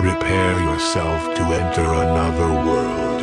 prepare 0.00 0.60
yourself 0.60 1.34
to 1.34 1.42
enter 1.42 1.82
another 1.82 2.50
world. 2.66 3.20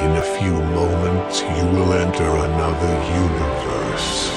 In 0.00 0.12
a 0.16 0.22
few 0.38 0.52
moments, 0.80 1.42
you 1.42 1.66
will 1.74 1.92
enter 1.92 2.24
another 2.24 2.94
universe. 3.22 4.30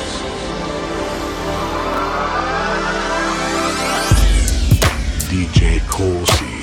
DJ 5.30 5.80
Colsey. 5.88 6.59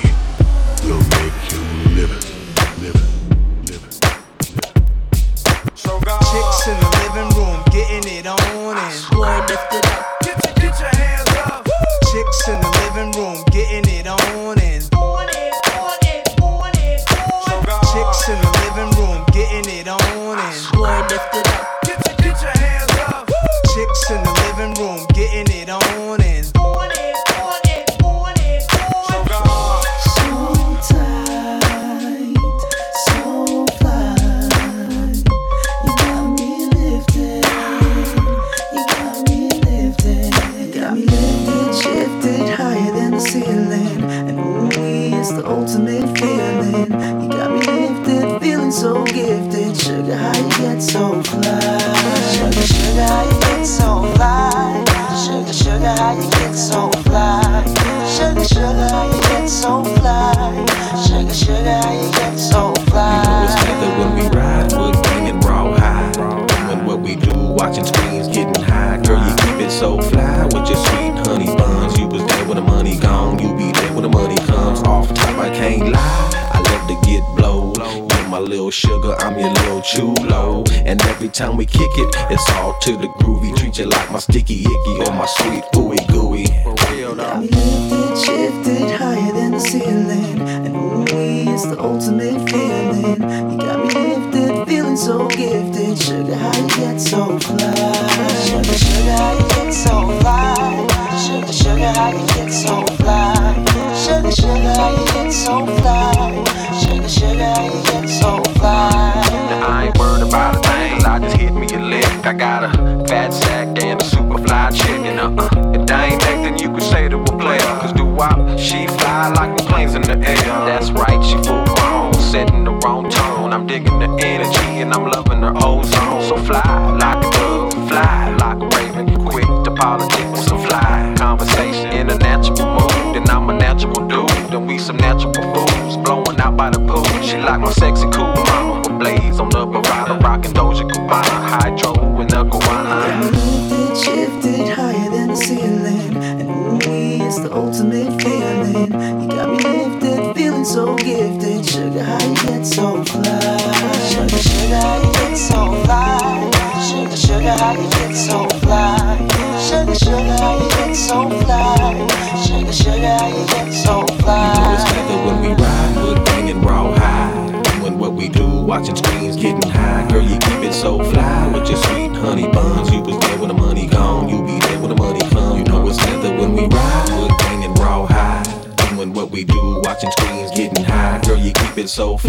so 181.97 182.26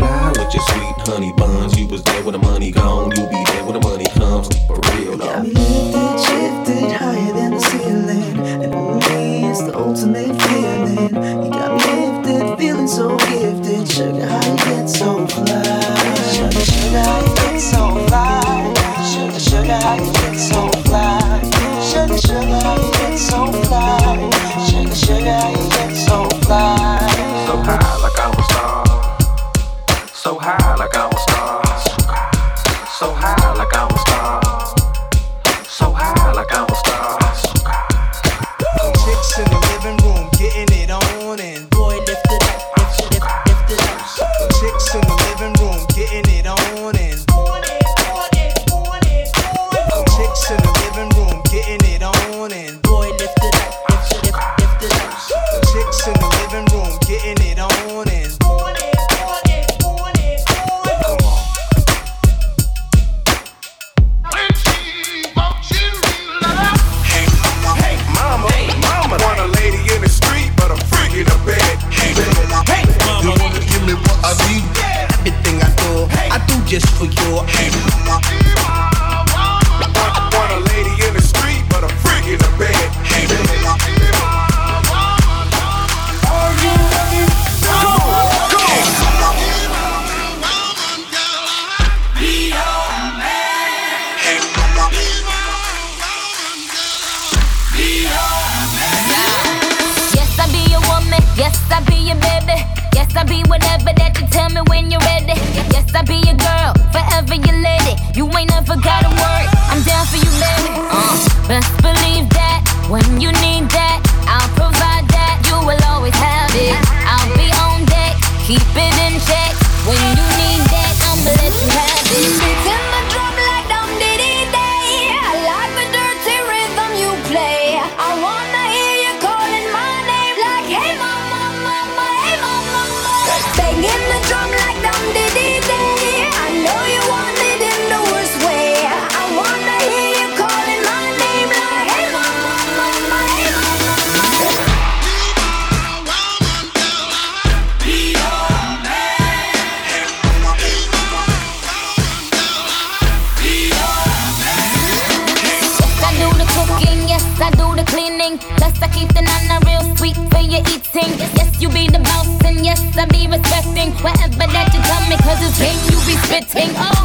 game 165.57 165.79
you 165.85 165.97
be 166.07 166.17
spitting. 166.27 166.75
Oh, 166.77 166.98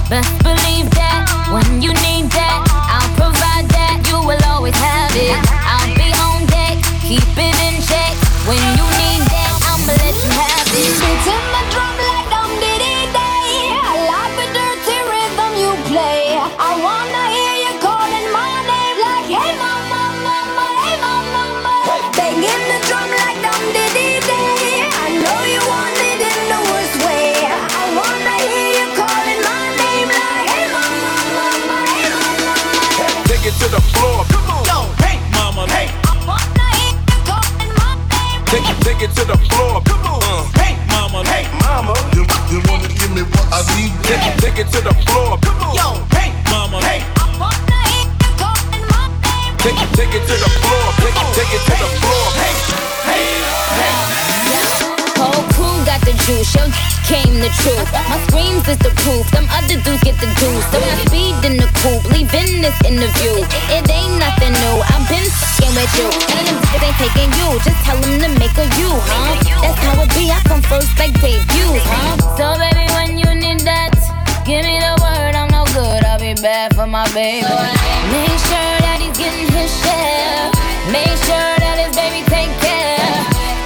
this 62.63 62.79
interview. 62.87 63.43
It 63.75 63.83
ain't 63.91 64.15
nothing 64.23 64.55
new, 64.55 64.75
I've 64.87 65.03
been 65.11 65.27
fucking 65.27 65.73
with 65.75 65.93
you. 65.99 66.07
And 66.39 66.47
them 66.47 66.57
niggas 66.63 66.83
ain't 66.87 66.95
taking 66.95 67.31
you, 67.35 67.47
just 67.59 67.79
tell 67.83 67.99
them 67.99 68.15
to 68.23 68.29
make 68.39 68.55
a 68.55 68.63
you, 68.79 68.87
huh? 68.87 69.35
That's 69.59 69.79
how 69.83 69.99
it 69.99 70.09
be, 70.15 70.31
I 70.31 70.39
come 70.47 70.63
first 70.63 70.95
like 70.97 71.11
debuts, 71.19 71.83
huh? 71.83 72.15
So 72.39 72.55
baby, 72.55 72.87
when 72.95 73.19
you 73.19 73.27
need 73.35 73.67
that, 73.67 73.91
give 74.47 74.63
me 74.63 74.79
the 74.79 74.95
word, 75.03 75.35
I'm 75.35 75.51
no 75.51 75.67
good, 75.75 76.07
I'll 76.07 76.19
be 76.23 76.39
bad 76.39 76.71
for 76.73 76.87
my 76.87 77.03
baby. 77.11 77.43
Make 78.15 78.39
sure 78.47 78.75
that 78.87 79.03
he's 79.03 79.17
getting 79.19 79.51
his 79.51 79.67
share. 79.83 80.47
Make 80.87 81.19
sure 81.27 81.53
that 81.59 81.75
his 81.83 81.91
baby 81.91 82.23
take 82.31 82.53
care. 82.63 83.11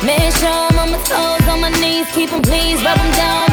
Make 0.02 0.34
sure 0.42 0.50
I'm 0.50 0.82
on 0.82 0.90
my 0.90 1.00
toes, 1.06 1.46
on 1.46 1.62
my 1.62 1.70
knees, 1.78 2.10
keep 2.18 2.34
'em 2.34 2.42
please, 2.42 2.82
rub 2.82 2.98
'em 2.98 3.12
down, 3.14 3.47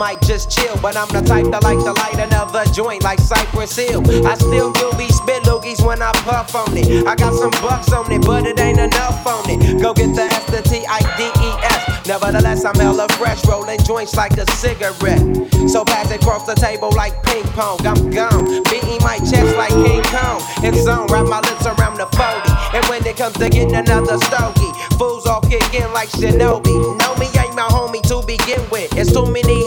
might 0.00 0.20
just 0.22 0.50
chill. 0.50 0.74
But 0.80 0.96
I'm 0.96 1.08
the 1.08 1.20
type 1.20 1.44
that 1.52 1.62
like 1.62 1.78
to 1.84 1.92
light 1.92 2.16
another 2.16 2.64
joint 2.72 3.04
like 3.04 3.20
Cypress 3.20 3.76
Hill. 3.76 4.00
I 4.26 4.34
still 4.34 4.72
do 4.72 4.90
these 4.96 5.14
spit 5.14 5.42
loogies 5.44 5.84
when 5.84 6.00
I 6.00 6.10
puff 6.24 6.54
on 6.54 6.74
it. 6.74 7.06
I 7.06 7.14
got 7.14 7.34
some 7.34 7.52
bucks 7.60 7.92
on 7.92 8.10
it, 8.10 8.22
but 8.22 8.46
it 8.46 8.58
ain't 8.58 8.80
enough 8.80 9.26
on 9.26 9.44
it. 9.50 9.82
Go 9.82 9.92
get 9.92 10.16
the 10.16 10.22
S, 10.22 10.44
the 10.48 10.62
T, 10.62 10.86
I, 10.88 11.00
D, 11.20 11.28
E, 11.28 11.50
S. 11.68 12.08
Nevertheless, 12.08 12.64
I'm 12.64 12.74
hella 12.76 13.08
fresh, 13.20 13.44
rolling 13.46 13.78
joints 13.84 14.16
like 14.16 14.32
a 14.38 14.50
cigarette. 14.52 15.20
So 15.68 15.84
pass 15.84 16.10
it 16.10 16.22
across 16.22 16.46
the 16.46 16.54
table 16.54 16.90
like 16.96 17.12
ping 17.22 17.44
pong. 17.52 17.86
I'm 17.86 18.10
gone, 18.10 18.64
beating 18.72 19.04
my 19.04 19.18
chest 19.18 19.54
like 19.60 19.76
King 19.84 20.02
Kong. 20.08 20.40
In 20.64 20.74
zone, 20.80 21.12
wrap 21.12 21.28
my 21.28 21.44
lips 21.44 21.66
around 21.66 22.00
the 22.00 22.08
40. 22.16 22.50
And 22.72 22.82
when 22.88 23.04
it 23.06 23.18
comes 23.18 23.36
to 23.36 23.50
getting 23.50 23.76
another 23.76 24.16
stogie, 24.16 24.72
fools 24.96 25.26
all 25.26 25.42
kick 25.42 25.74
in 25.74 25.92
like 25.92 26.08
Shinobi. 26.08 26.72
Know 26.98 27.14
me 27.20 27.28
ain't 27.36 27.54
my 27.54 27.68
homie 27.68 28.02
to 28.08 28.24
begin 28.26 28.64
with. 28.70 28.96
It's 28.96 29.12
too 29.12 29.26
many 29.30 29.59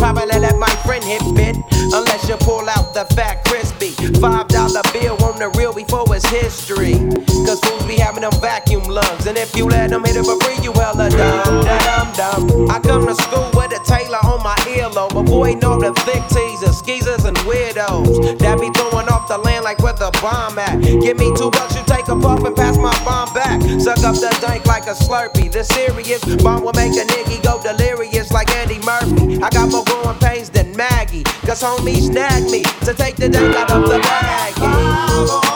be. 0.00 0.10
Probably 0.10 0.38
let 0.40 0.56
my 0.58 0.70
friend 0.84 1.04
hit 1.04 1.22
bit. 1.34 1.56
Unless 1.92 2.28
you 2.28 2.36
pull 2.36 2.68
out 2.68 2.94
the 2.94 3.04
fat 3.14 3.44
crispy. 3.44 3.90
Five 4.20 4.48
dollar 4.48 4.82
bill 4.92 5.16
on 5.24 5.38
the 5.38 5.48
real 5.58 5.72
before 5.72 6.04
it's 6.14 6.26
history. 6.28 6.94
Cause 7.46 7.60
fools 7.60 7.84
be 7.86 7.96
having 7.96 8.22
them 8.22 8.32
vacuum 8.40 8.84
lungs. 8.84 9.26
And 9.26 9.36
if 9.36 9.54
you 9.56 9.66
let 9.66 9.90
them 9.90 10.04
hit 10.04 10.16
it 10.16 10.24
for 10.24 10.38
free, 10.40 10.58
you 10.62 10.72
hella 10.72 11.10
dumb, 11.10 11.64
dumb, 11.64 12.12
dumb. 12.14 12.70
I 12.70 12.80
come 12.80 13.06
to 13.06 13.14
school 13.14 13.50
with 13.54 13.72
a 13.72 13.80
Taylor 13.84 14.22
on 14.24 14.42
my 14.42 14.56
earlobe. 14.70 15.18
Avoiding 15.18 15.64
all 15.64 15.78
the 15.80 15.92
thick 16.06 16.22
teasers, 16.28 16.78
skeezers, 16.78 17.24
and 17.24 17.36
weirdos. 17.38 18.38
That 18.38 18.60
be 18.60 18.70
throwing 18.76 19.08
off 19.08 19.28
the 19.28 19.38
land 19.38 19.64
like 19.64 19.78
where 19.82 19.94
the 19.94 20.10
bomb 20.22 20.58
at. 20.58 20.80
Give 20.80 21.16
me 21.16 21.32
two 21.36 21.50
bucks, 21.50 21.74
you 21.74 21.82
take 21.86 22.08
a 22.08 22.16
puff 22.16 22.44
and 22.44 22.54
pass 22.54 22.76
my 22.76 22.94
bomb 23.04 23.32
back. 23.34 23.60
Suck 23.80 23.98
up 24.04 24.14
the 24.14 24.30
dank 24.40 24.66
like 24.66 24.86
a 24.86 24.94
slurpee. 24.94 25.50
The 25.50 25.64
serious 25.64 26.22
bomb 26.42 26.62
will 26.62 26.74
make 26.74 26.92
a 26.92 27.04
nigga 27.04 27.42
go 27.42 27.60
delirious. 27.62 28.19
I 29.42 29.48
got 29.50 29.70
more 29.70 29.84
growing 29.84 30.18
pains 30.18 30.50
than 30.50 30.76
Maggie. 30.76 31.24
Cause 31.46 31.62
homies 31.62 32.06
snag 32.06 32.44
me 32.50 32.62
to 32.84 32.94
take 32.94 33.16
the 33.16 33.28
dank 33.28 33.56
out 33.56 33.70
of 33.70 33.88
the 33.88 33.98
bag. 33.98 35.49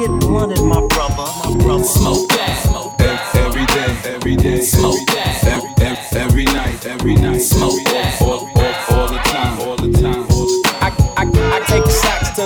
get 0.00 0.20
blunted, 0.20 0.62
my 0.62 0.86
brother. 0.86 1.26
My 1.44 1.56
brother. 1.62 1.84
Smoke 1.84 2.28
that. 2.28 2.62
Smoke 2.64 2.96
that. 2.98 3.34
Every 3.36 3.66
day, 3.66 4.14
every 4.14 4.36
day. 4.36 4.60
Smoke 4.60 5.06
that. 5.06 5.44
Every, 5.44 5.70
every, 5.84 6.20
every 6.20 6.44
night, 6.44 6.86
every 6.86 7.14
night. 7.16 7.38
Smoke 7.40 7.84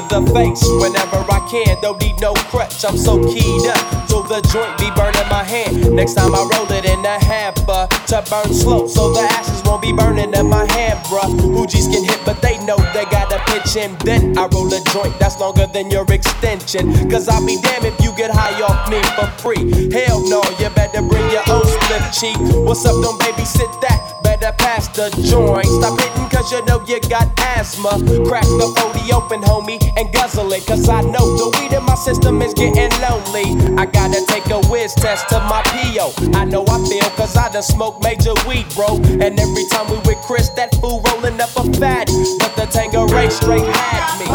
the 0.03 0.23
face 0.33 0.63
whenever 0.81 1.23
I 1.31 1.41
can. 1.51 1.81
Don't 1.81 2.01
need 2.01 2.21
no 2.21 2.35
crutch, 2.51 2.85
I'm 2.85 2.97
so 2.97 3.23
keyed 3.23 3.67
up. 3.67 4.09
So 4.09 4.23
the 4.23 4.41
joint 4.51 4.77
be 4.79 4.91
burning 4.97 5.29
my 5.31 5.45
hand. 5.45 5.95
Next 5.95 6.15
time 6.15 6.35
I 6.35 6.43
roll 6.55 6.71
it 6.73 6.85
in 6.85 7.05
a 7.05 7.19
hamper 7.23 7.87
to 8.09 8.25
burn 8.31 8.53
slow. 8.53 8.87
So 8.87 9.13
the 9.13 9.21
ashes 9.21 9.63
won't 9.65 9.83
be 9.83 9.93
burning 9.93 10.35
in 10.35 10.47
my 10.47 10.65
hand, 10.73 10.99
bruh. 11.07 11.31
Hoogies 11.55 11.91
get 11.91 12.03
hit, 12.03 12.21
but 12.25 12.41
they 12.43 12.59
know 12.65 12.77
they 12.93 13.05
gotta 13.07 13.39
pitch 13.47 13.77
in. 13.77 13.97
Then 14.05 14.37
I 14.39 14.47
roll 14.47 14.73
a 14.73 14.81
joint 14.91 15.19
that's 15.19 15.39
longer 15.39 15.67
than 15.67 15.91
your 15.91 16.07
extension. 16.13 17.11
Cause 17.11 17.29
I'll 17.29 17.45
be 17.45 17.61
damned 17.61 17.87
if 17.87 18.01
you 18.03 18.15
get 18.17 18.31
high 18.31 18.61
off 18.63 18.91
me 18.91 19.03
for 19.15 19.27
free. 19.43 19.93
Hell 19.93 20.21
no, 20.29 20.43
you 20.59 20.71
better 20.71 21.03
bring 21.03 21.31
your 21.31 21.45
own 21.51 21.67
split 21.67 22.05
cheek. 22.13 22.37
What's 22.67 22.85
up, 22.85 23.01
don't 23.03 23.21
babysit 23.21 23.81
that? 23.83 24.14
Better 24.35 24.57
pass 24.59 24.89
the 24.89 25.11
joint. 25.31 25.65
Stop 25.65 26.01
hitting 26.01 26.29
cause 26.29 26.51
you 26.51 26.65
know 26.67 26.83
you 26.89 26.99
got 27.09 27.31
asthma. 27.39 28.03
Crack 28.27 28.43
the 28.43 28.67
40 28.83 29.13
open, 29.13 29.41
homie, 29.43 29.79
and 29.97 30.13
guzzle 30.13 30.53
it. 30.53 30.67
Cause 30.67 30.89
I 30.89 31.03
know 31.03 31.37
the 31.39 31.57
weed 31.57 31.73
in 31.73 31.85
my 31.85 31.95
system 31.95 32.43
is 32.43 32.53
getting 32.53 32.91
lonely. 32.99 33.55
I 33.79 33.87
gotta 33.87 34.27
take 34.27 34.51
a 34.51 34.59
whiz 34.67 34.93
test 34.95 35.29
to 35.29 35.39
my 35.39 35.63
PO. 35.71 36.11
I 36.35 36.47
know 36.47 36.65
I 36.67 36.83
feel 36.89 37.09
cause 37.15 37.37
I 37.37 37.49
done 37.53 37.63
smoked 37.63 38.03
major 38.03 38.35
weed, 38.49 38.67
bro. 38.75 38.97
And 39.23 39.39
every 39.39 39.67
time 39.71 39.89
we 39.89 39.99
with 39.99 40.19
Chris, 40.27 40.49
that 40.59 40.75
fool 40.81 41.01
rolling 41.07 41.41
up 41.41 41.55
a 41.55 41.63
fatty. 41.79 42.13
But 42.41 42.57
the 42.57 42.67
Tanqueray 42.67 43.31
straight 43.31 43.63
had 43.63 44.19
me. 44.19 44.27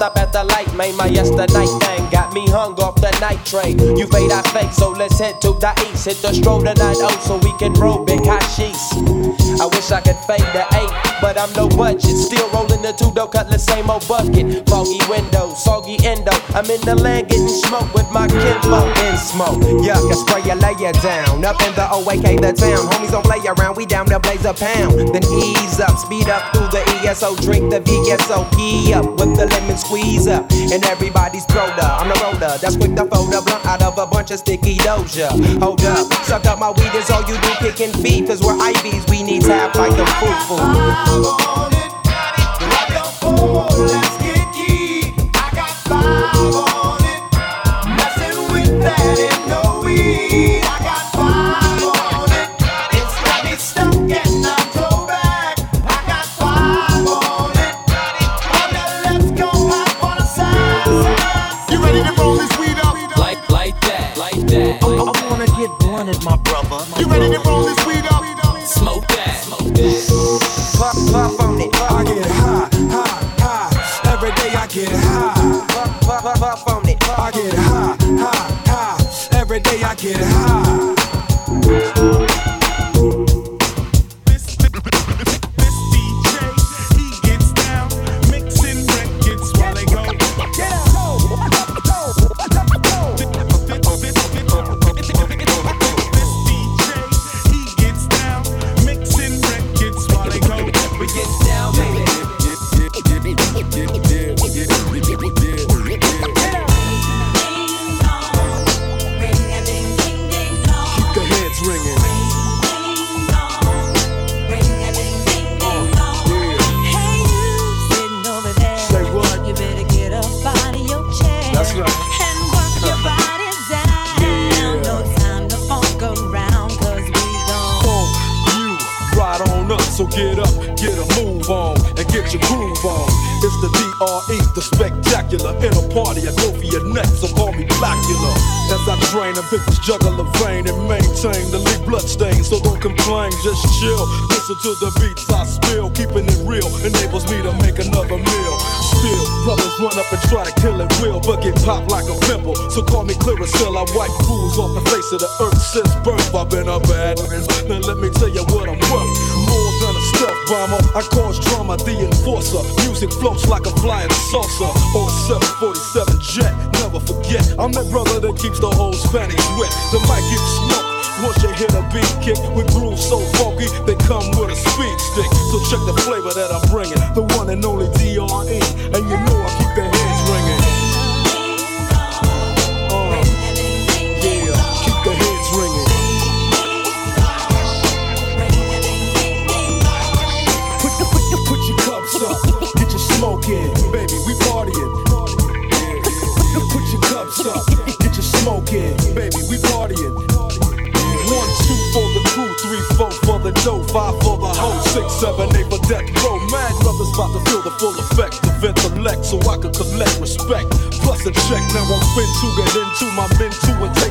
Stop 0.09 0.17
at 0.17 0.33
the 0.33 0.43
light, 0.43 0.73
man. 0.73 0.95
My 0.97 1.05
yesterday 1.05 1.53
got 1.53 1.88
me 2.39 2.51
hung 2.51 2.73
off 2.79 2.95
the 2.95 3.11
night 3.19 3.43
train. 3.45 3.77
You 3.97 4.07
fade, 4.07 4.31
I 4.31 4.41
fake, 4.53 4.71
so 4.71 4.91
let's 4.91 5.19
head 5.19 5.41
to 5.41 5.53
the 5.53 5.71
east. 5.89 6.05
Hit 6.05 6.17
the 6.21 6.33
stroll 6.33 6.59
tonight, 6.59 6.97
oh, 6.99 7.15
so 7.25 7.37
we 7.37 7.51
can 7.57 7.73
roll 7.73 8.03
big 8.03 8.19
sheets. 8.55 8.93
I 9.59 9.65
wish 9.67 9.91
I 9.91 10.01
could 10.01 10.19
fade 10.27 10.47
the 10.55 10.63
eight, 10.79 10.91
but 11.21 11.37
I'm 11.37 11.51
no 11.53 11.67
budget. 11.67 12.15
Still 12.15 12.47
rolling 12.51 12.81
the 12.81 12.93
two 12.93 13.11
dough, 13.11 13.27
cut 13.27 13.49
the 13.49 13.59
same 13.59 13.89
old 13.89 14.07
bucket. 14.07 14.67
Foggy 14.69 14.99
window, 15.09 15.53
soggy 15.53 15.97
endo. 16.05 16.31
I'm 16.55 16.69
in 16.69 16.81
the 16.81 16.95
land 16.95 17.29
getting 17.29 17.47
smoke 17.47 17.91
with 17.93 18.09
my 18.11 18.27
kinfolk 18.27 18.95
in 19.03 19.17
smoke. 19.17 19.59
Yuck, 19.83 20.07
I 20.07 20.15
spray 20.15 20.43
you, 20.47 20.55
lay 20.55 20.75
you 20.79 20.93
down. 21.03 21.43
Up 21.43 21.59
in 21.65 21.73
the 21.75 21.85
OAK, 21.91 22.39
the 22.39 22.53
town. 22.53 22.87
Homies 22.93 23.11
don't 23.11 23.25
play 23.25 23.41
around, 23.43 23.75
we 23.75 23.85
down 23.85 24.05
to 24.07 24.19
blaze 24.19 24.45
a 24.45 24.53
pound. 24.53 24.95
Then 25.11 25.23
ease 25.27 25.79
up, 25.79 25.97
speed 25.97 26.29
up 26.29 26.55
through 26.55 26.69
the 26.71 26.83
ESO, 27.03 27.35
drink 27.43 27.71
the 27.71 27.81
VSOP 27.81 28.93
up 28.95 29.05
with 29.19 29.35
the 29.35 29.45
lemon 29.47 29.77
squeeze 29.77 30.27
up. 30.27 30.49
And 30.51 30.83
everybody's 30.85 31.45
up. 31.79 32.01
I'm 32.01 32.07
the 32.07 32.28
roller 32.33 32.57
that's 32.57 32.75
quick 32.77 32.95
to 32.95 33.05
fold 33.05 33.33
a 33.33 33.41
blunt 33.41 33.65
out 33.65 33.81
of 33.81 33.97
a 33.97 34.05
bunch 34.05 34.31
of 34.31 34.39
sticky 34.39 34.75
doja. 34.77 35.29
Hold 35.59 35.83
up, 35.85 36.11
suck 36.23 36.45
up 36.45 36.59
my 36.59 36.71
weed 36.71 36.93
is 36.95 37.09
all 37.09 37.21
you 37.21 37.39
do, 37.41 37.49
kicking 37.59 37.93
feet. 38.01 38.27
Cause 38.27 38.41
we're 38.41 38.57
IVs, 38.57 39.09
we 39.09 39.23
need 39.23 39.41
tap 39.41 39.75
like 39.75 39.95
the 39.95 40.05
foo 40.05 40.33
foo. 40.47 40.59
You 49.89 50.78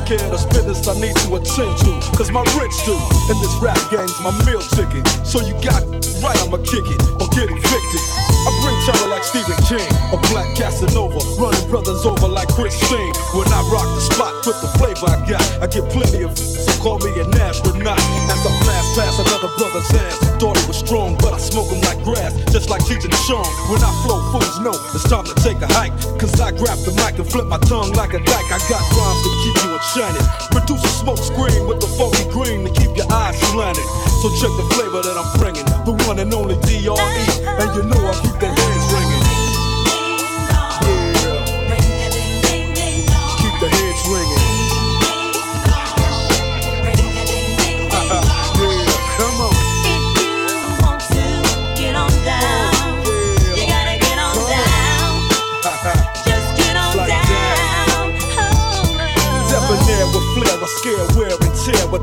care 0.09 0.33
of 0.33 0.41
business 0.49 0.89
I 0.89 0.97
need 0.97 1.13
to 1.21 1.37
attend 1.37 1.77
to. 1.85 1.93
Cause 2.17 2.31
my 2.33 2.41
rich 2.57 2.73
do, 2.81 2.97
and 3.29 3.37
this 3.37 3.53
rap 3.61 3.77
game's 3.93 4.17
my 4.25 4.33
meal 4.41 4.61
ticket. 4.73 5.05
So 5.21 5.37
you 5.45 5.53
got 5.61 5.85
right, 6.25 6.33
I'ma 6.41 6.57
kick 6.65 6.89
it 6.89 7.01
or 7.21 7.29
get 7.29 7.45
evicted. 7.45 8.03
I 8.41 8.49
bring 8.65 8.73
terror 8.89 9.09
like 9.13 9.21
Stephen 9.21 9.53
King, 9.69 9.85
a 10.09 10.17
black 10.33 10.49
Casanova, 10.57 11.21
running 11.37 11.61
brothers 11.69 12.09
over 12.09 12.27
like 12.27 12.49
Christine. 12.49 13.13
When 13.37 13.45
I 13.53 13.61
rock 13.69 13.85
the 13.93 14.01
spot 14.01 14.33
with 14.49 14.57
the 14.65 14.69
flavor 14.81 15.13
I 15.13 15.21
got, 15.29 15.45
I 15.61 15.67
get 15.69 15.85
plenty 15.93 16.25
of 16.25 16.33
so 16.33 16.73
call 16.81 16.97
me 17.05 17.13
an 17.21 17.29
astronaut. 17.37 18.01
As 18.33 18.41
I 18.41 18.51
blast 18.65 18.89
past 18.97 19.19
another 19.21 19.51
brother's 19.61 19.93
ass. 19.93 20.17
Thought 20.41 20.57
he 20.57 20.65
was 20.65 20.79
strong, 20.79 21.17
but 21.21 21.33
I 21.33 21.37
smoke 21.37 21.69
him 21.69 21.81
like 21.85 22.01
grass, 22.03 22.33
just 22.49 22.69
like 22.69 22.81
Cheech 22.87 23.05
and 23.05 23.13
Chong. 23.27 23.45
When 23.69 23.83
I 23.83 23.91
flow, 24.01 24.19
fools 24.31 24.57
know 24.59 24.73
it's 24.95 25.05
time 25.05 25.25
to 25.25 25.35
take 25.43 25.61
a 25.61 25.69
hike. 25.77 25.93
Cause 26.17 26.39
I 26.39 26.51
grab 26.51 26.79
the 26.87 26.95
mic 26.97 27.19
and 27.19 27.27
flip 27.29 27.45
my 27.45 27.59
tongue 27.69 27.93
like 27.93 28.13
a 28.13 28.19
dyke. 28.23 28.49
I 28.49 28.59
got 28.71 28.81
rhymes 28.97 29.21
to 29.21 29.31
keep 29.43 29.58
you 29.79 30.03
enchanted. 30.03 30.25
Produce 30.51 30.83
a 30.83 30.87
smoke 30.87 31.17
screen 31.17 31.67
with 31.67 31.79
the 31.79 31.87
funky 31.87 32.27
green 32.29 32.65
to 32.65 32.71
keep 32.71 32.95
your 32.95 33.11
eyes 33.11 33.39
slanted. 33.51 33.83
So 34.21 34.29
check 34.35 34.51
the 34.57 34.67
flavor 34.75 35.01
that 35.01 35.15
I'm 35.15 35.39
bringing, 35.39 35.65
the 35.85 35.93
one 36.07 36.19
and 36.19 36.33
only 36.33 36.57
D.R.E. 36.67 37.45
And 37.45 37.75
you 37.75 37.83
know 37.83 37.99
I 38.07 38.13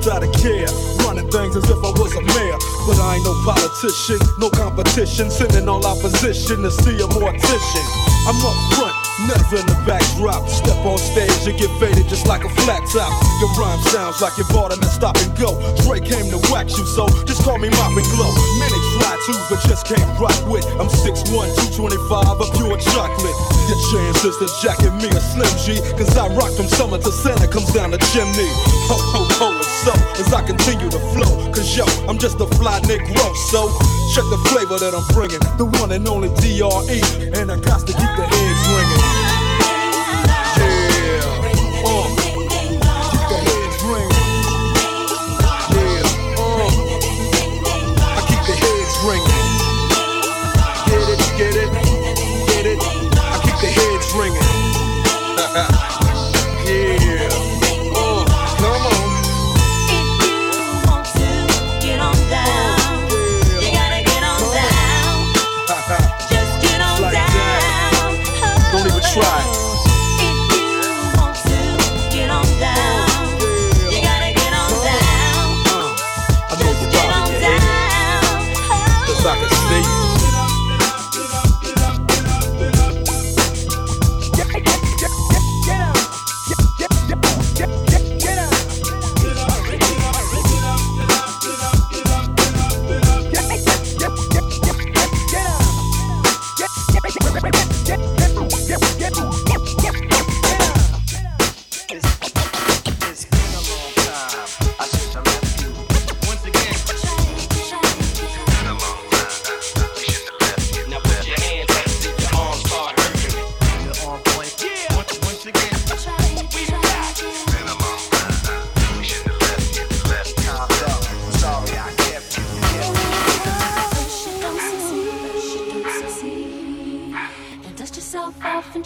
without 0.07 0.23
a 0.23 0.31
care. 0.39 0.71
Running 1.03 1.27
things 1.35 1.59
as 1.59 1.67
if 1.67 1.83
I 1.83 1.91
was 1.99 2.15
a 2.15 2.23
mayor. 2.23 2.59
But 2.87 3.03
I 3.03 3.19
ain't 3.19 3.27
no 3.27 3.35
politician, 3.43 4.23
no 4.39 4.49
competition. 4.51 5.31
Sending 5.31 5.69
all 5.69 5.85
opposition 5.85 6.63
to 6.63 6.71
see 6.71 6.95
a 7.03 7.09
mortician. 7.11 7.87
I'm 8.31 8.39
up 8.47 8.59
front, 8.79 8.95
never 9.27 9.59
in 9.59 9.67
the 9.67 9.79
backdrop. 9.83 10.47
Step 10.49 10.79
on 10.87 10.99
stage 10.99 11.51
and 11.51 11.59
get 11.59 11.71
faded 11.83 12.07
just 12.07 12.27
like 12.27 12.45
a 12.47 12.51
flat 12.63 12.83
top. 12.95 13.11
Your 13.43 13.51
rhyme 13.59 13.83
sounds 13.91 14.23
like 14.23 14.39
you 14.39 14.47
bought 14.55 14.71
in 14.71 14.79
a 14.79 14.91
stop 14.95 15.19
and 15.19 15.35
go. 15.35 15.59
Dre 15.83 15.99
came 15.99 16.31
to 16.31 16.39
wax 16.55 16.79
you, 16.79 16.87
so 16.87 17.11
just 17.27 17.43
call 17.43 17.59
me 17.59 17.69
Mop 17.71 17.91
and 17.91 18.07
Glow. 18.15 18.31
Many 18.63 18.79
try 19.07 19.17
to, 19.27 19.35
but 19.49 19.61
just 19.69 19.87
can't 19.87 20.03
rock 20.19 20.37
with. 20.51 20.67
I'm 20.81 20.89
6'1, 20.89 21.31
225, 21.31 22.41
a 22.41 22.47
pure 22.59 22.77
chocolate. 22.79 23.37
Your 23.71 23.81
chances 23.91 24.37
to 24.39 24.47
jacket 24.63 24.93
me 24.99 25.09
a 25.11 25.21
Slim 25.21 25.51
G, 25.63 25.81
cause 25.97 26.17
I 26.17 26.29
rock 26.35 26.53
from 26.53 26.67
summer 26.67 26.99
to 26.99 27.13
Santa 27.13 27.47
comes 27.47 27.73
down 27.73 27.91
the 27.91 27.99
chimney. 28.13 28.51
Ho, 28.91 28.97
ho, 28.99 29.23
ho, 29.39 29.49
it's 29.59 29.87
up 29.87 29.99
as 30.19 30.33
I 30.33 30.43
continue 30.43 30.91
to 30.91 30.99
flow. 31.15 31.33
Cause 31.53 31.77
yo, 31.77 31.85
I'm 32.09 32.19
just 32.19 32.41
a 32.41 32.47
fly 32.59 32.81
Negro, 32.81 33.27
so 33.51 33.71
check 34.15 34.27
the 34.31 34.41
flavor 34.51 34.79
that 34.79 34.95
I'm 34.95 35.07
bringing. 35.15 35.41
The 35.59 35.67
one 35.81 35.93
and 35.93 36.07
only 36.09 36.29
DRE, 36.43 37.01
and 37.39 37.51
I 37.51 37.57
got 37.61 37.87
to 37.87 37.93
keep 37.93 38.13
the 38.19 38.27
heads 38.27 38.63
ringing. 38.75 38.96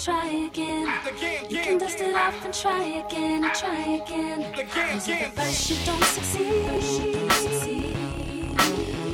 Try 0.01 0.29
again. 0.29 0.89
You 1.51 1.59
can 1.59 1.77
dust 1.77 2.01
it 2.01 2.15
off 2.15 2.43
and 2.43 2.55
try 2.55 2.83
again 3.05 3.45
and 3.45 3.55
try 3.55 4.01
again. 4.01 4.51
Cause 4.71 5.09
if 5.09 5.23
at 5.23 5.33
first 5.35 5.69
you 5.69 5.77
don't 5.85 6.05
succeed, 6.05 6.65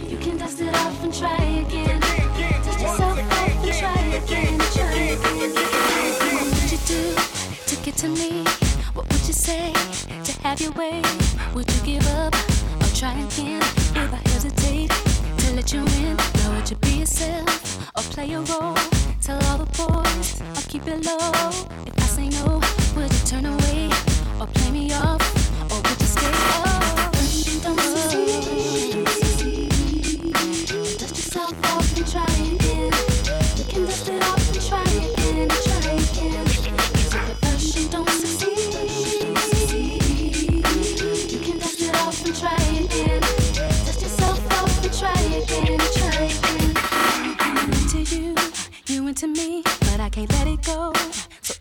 you 0.09 0.17
can 0.19 0.37
dust 0.37 0.61
it 0.61 0.73
off 0.73 1.03
and 1.03 1.13
try 1.13 1.35
again. 1.35 1.99
Dust 1.99 2.81
yourself 2.81 3.01
off 3.01 3.19
and 3.19 3.73
try 3.73 4.01
again 4.15 4.55
and 4.55 4.63
try 4.63 4.93
again. 4.95 5.55
What 6.35 6.45
would 6.55 6.71
you 6.71 6.79
do 6.87 7.17
to 7.67 7.77
get 7.85 7.97
to 7.97 8.09
me? 8.09 8.45
What 8.95 9.11
would 9.11 9.27
you 9.27 9.35
say 9.35 9.73
to 10.23 10.41
have 10.43 10.61
your 10.61 10.73
way? 10.73 11.03
Would 11.55 11.69
you 11.75 11.81
give 11.83 12.07
up 12.15 12.35
or 12.81 12.89
try 12.95 13.19
again? 13.19 13.61
If 13.61 14.13
I 14.15 14.21
hesitate 14.31 14.91
to 14.91 15.53
let 15.55 15.73
you 15.73 15.81
in, 15.81 16.17
now 16.17 16.55
would 16.55 16.71
you 16.71 16.77
be 16.77 17.01
yourself 17.01 17.89
or 17.97 18.03
play 18.13 18.33
a 18.35 18.41
role? 18.43 19.06
Tell 19.27 19.43
all 19.47 19.59
the 19.59 19.67
boys 19.77 20.41
or 20.41 20.69
keep 20.69 20.87
it 20.87 21.05
low. 21.05 21.51
If 21.85 21.99
I 21.99 22.07
say 22.07 22.29
no, 22.29 22.61
would 22.95 23.13
you 23.13 23.27
turn 23.27 23.45
away 23.45 23.91
or 24.39 24.47
play 24.47 24.71
me 24.71 24.93
off? 24.93 25.21
Or 25.69 25.79
would 25.83 26.01
you 26.01 26.07
stay? 26.07 26.31
Oh, 26.33 27.11
don't 27.61 27.81
succeed. 27.81 29.05
Dust 31.01 31.17
yourself 31.17 31.55
off 31.75 31.97
and 31.97 32.07
try 32.07 32.46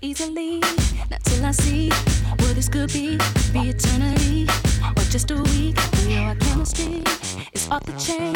easily. 0.06 0.60
Not 1.10 1.24
till 1.24 1.44
I 1.46 1.52
see 1.52 1.90
what 2.40 2.54
this 2.56 2.70
could 2.70 2.94
be, 2.94 3.18
be 3.52 3.70
eternity 3.70 4.48
or 4.96 5.04
just 5.10 5.32
a 5.32 5.36
week. 5.36 5.78
We 5.98 6.16
know 6.16 6.24
our 6.30 6.36
chemistry 6.36 7.02
is 7.54 7.68
off 7.70 7.84
the 7.84 7.94
chain, 7.94 8.36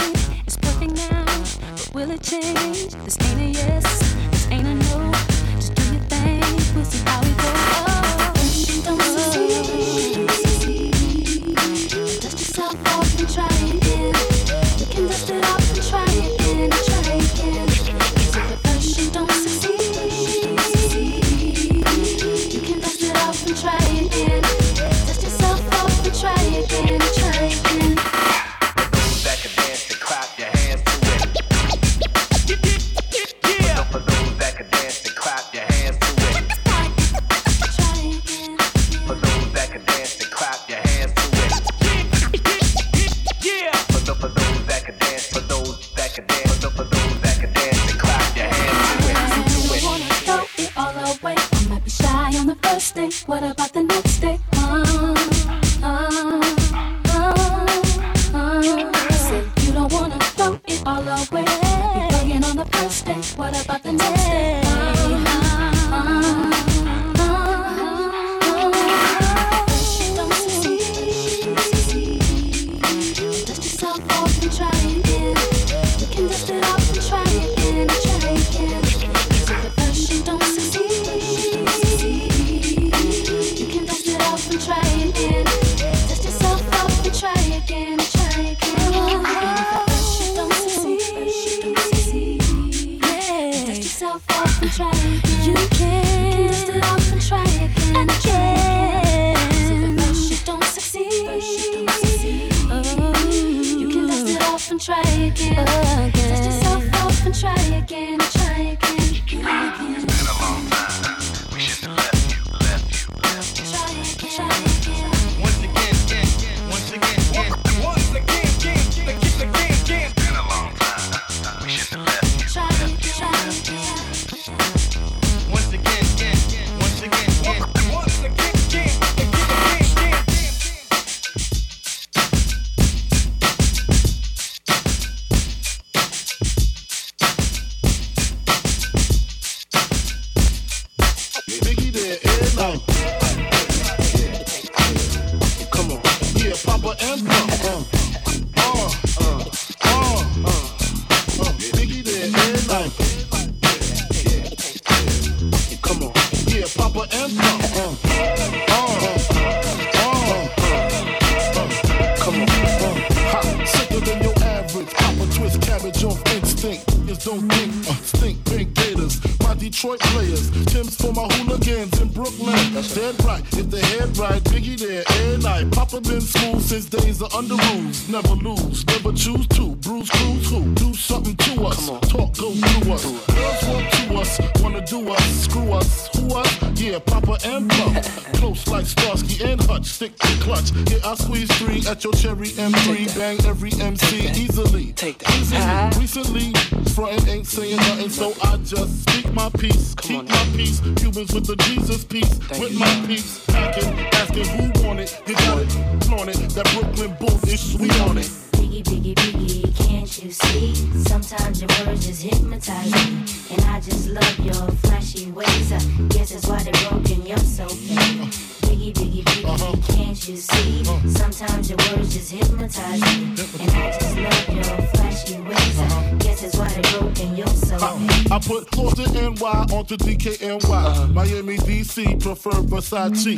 can 107.99 108.38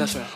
that's 0.02 0.16
right. 0.16 0.31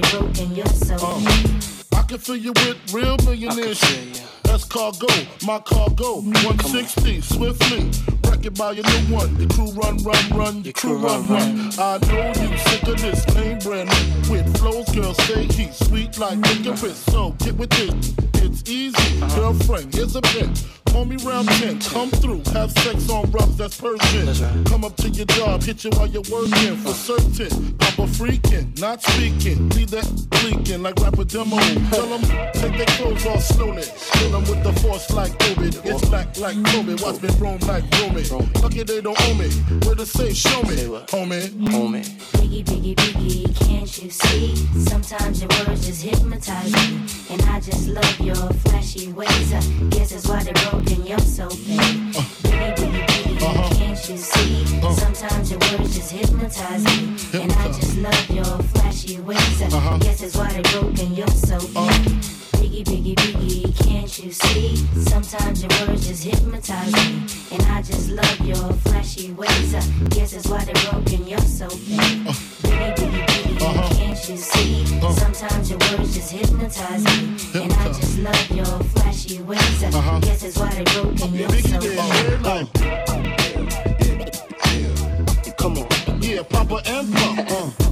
broken 0.00 0.58
uh, 0.90 1.98
I 1.98 2.02
can 2.02 2.18
fill 2.18 2.36
you 2.36 2.52
with 2.52 2.94
real 2.94 3.16
millionaire 3.24 3.74
shit. 3.74 4.22
That's 4.44 4.64
cargo, 4.64 5.06
my 5.44 5.58
cargo. 5.60 6.20
Mm, 6.20 6.44
160, 6.44 7.16
on. 7.16 7.22
swiftly. 7.22 7.90
Wreck 8.24 8.46
it 8.46 8.56
by 8.56 8.72
your 8.72 8.84
new 8.84 9.14
one. 9.14 9.34
The 9.36 9.46
crew 9.54 9.70
run, 9.72 9.98
run, 9.98 10.38
run. 10.38 10.62
The 10.62 10.72
crew 10.72 10.96
run, 10.96 11.26
run, 11.26 11.58
run. 11.58 11.72
I 11.78 11.98
know 12.06 12.28
you 12.40 12.58
sick 12.58 12.82
of 12.88 13.00
this. 13.00 13.26
name 13.34 13.58
brand 13.58 13.90
new. 13.90 14.32
With 14.32 14.58
flows, 14.58 14.88
girl, 14.94 15.14
say 15.14 15.44
he's 15.44 15.76
sweet 15.86 16.18
like 16.18 16.38
mm. 16.38 16.64
licorice. 16.64 16.96
So 16.96 17.32
get 17.38 17.56
with 17.56 17.72
it. 17.78 18.42
It's 18.42 18.68
easy. 18.68 19.22
Uh-huh. 19.22 19.36
Girlfriend, 19.36 19.94
here's 19.94 20.16
a 20.16 20.22
bitch 20.22 20.81
Call 20.92 21.06
me 21.06 21.16
round 21.24 21.48
10, 21.48 21.80
come 21.80 22.10
through, 22.10 22.42
have 22.52 22.70
sex 22.70 23.08
on 23.08 23.30
rough, 23.30 23.56
that's 23.56 23.80
Persian. 23.80 24.64
Come 24.66 24.84
up 24.84 24.94
to 24.96 25.08
your 25.08 25.24
job, 25.26 25.62
hit 25.62 25.84
you 25.84 25.90
while 25.92 26.06
you're 26.06 26.22
working, 26.30 26.76
for 26.76 26.92
certain. 26.92 27.74
Papa 27.78 28.02
freaking, 28.02 28.78
not 28.78 29.02
speaking, 29.02 29.70
leave 29.70 29.90
that 29.90 30.06
leaking 30.44 30.82
like 30.82 30.94
rapper 31.00 31.24
demo. 31.24 31.56
Tell 31.90 32.06
them, 32.06 32.20
take 32.52 32.76
their 32.76 32.86
clothes 32.96 33.24
off 33.26 33.42
slowly. 33.42 33.84
Kill 34.12 34.30
them 34.32 34.42
with 34.42 34.62
the 34.62 34.72
force 34.80 35.10
like 35.12 35.32
COVID. 35.38 35.80
It's 35.86 36.08
black 36.10 36.36
like 36.36 36.56
COVID, 36.56 37.02
watch 37.02 37.22
me 37.22 37.30
roam 37.40 37.58
like 37.60 37.84
Roman. 37.98 38.52
Lucky 38.62 38.82
they 38.82 39.00
don't 39.00 39.20
own 39.28 39.38
me, 39.38 39.48
where 39.86 39.94
to 39.94 40.04
say, 40.04 40.34
show 40.34 40.62
me, 40.62 40.76
homie. 41.08 41.48
Homie. 41.72 42.04
Biggie, 42.36 42.64
biggie, 42.64 42.94
biggie, 42.94 43.66
can't 43.66 44.02
you 44.02 44.10
see? 44.10 44.56
Sometimes 44.78 45.40
your 45.40 45.48
words 45.66 45.86
just 45.86 46.02
hypnotize 46.02 46.70
me, 46.70 47.00
and 47.30 47.42
I 47.42 47.60
just 47.60 47.88
love 47.88 48.20
your 48.20 48.36
flashy 48.64 49.10
ways. 49.12 49.50
Guess 49.90 50.10
that's 50.10 50.28
why 50.28 50.42
they 50.42 50.52
wrote 50.64 50.81
and 50.90 51.08
you're 51.08 51.18
uh-huh. 53.44 53.68
can't 53.74 54.08
you 54.08 54.16
see? 54.16 54.78
Uh-huh. 54.78 54.92
Sometimes 54.92 55.50
your 55.50 55.60
words 55.60 55.94
just 55.96 56.12
hypnotize 56.12 56.84
me. 56.84 57.16
And 57.42 57.52
I 57.52 57.66
just 57.68 57.96
love 57.98 58.30
your 58.30 58.58
flashy 58.72 59.20
ways. 59.20 59.62
Uh, 59.62 59.66
uh-huh. 59.66 59.94
I 59.94 59.98
guess 59.98 60.22
it's 60.22 60.36
why 60.36 60.52
they 60.52 60.62
broke 60.62 60.98
and 60.98 61.16
you're 61.16 61.28
so 61.28 61.58
fake 61.58 62.22
biggie, 62.72 62.84
biggie, 62.84 63.14
biggie, 63.16 63.86
can't 63.86 64.18
you 64.18 64.30
see? 64.30 64.76
Sometimes 65.02 65.62
your 65.62 65.70
words 65.86 66.06
just 66.06 66.24
hypnotize 66.24 66.92
me, 66.92 67.26
and 67.52 67.62
I 67.64 67.82
just 67.82 68.10
love 68.10 68.40
your 68.40 68.72
flashy 68.84 69.32
ways. 69.32 69.74
Uh, 69.74 69.78
I 69.78 70.08
guess 70.08 70.32
that's 70.32 70.48
why 70.48 70.64
they're 70.64 70.90
broken, 70.90 71.26
you're 71.26 71.38
so 71.40 71.68
fake. 71.68 72.26
Uh. 72.26 72.32
Biggie, 72.62 72.94
biggie, 72.96 73.31
biggie, 73.62 73.96
can't 73.96 74.28
you 74.28 74.36
see? 74.36 74.98
Uh-huh. 74.98 75.12
Sometimes 75.12 75.70
your 75.70 75.78
words 75.78 76.14
just 76.14 76.32
hypnotize 76.32 77.04
me. 77.04 77.62
And 77.62 77.72
I 77.72 77.88
just 77.88 78.18
love 78.18 78.50
your 78.50 78.66
flashy 78.66 79.42
ways. 79.42 79.84
I 79.84 79.88
uh-huh. 79.88 80.20
guess 80.20 80.42
that's 80.42 80.58
why 80.58 80.72
they're 80.74 80.84
broken, 80.84 81.34
you're 81.34 81.48
so 81.50 81.80
fake. 81.80 82.68
Come 85.56 85.78
on. 85.78 85.86
Yeah, 86.22 86.42
Papa 86.42 86.82
and 86.86 87.12
Pump. 87.14 87.50
Uh, 87.50 87.91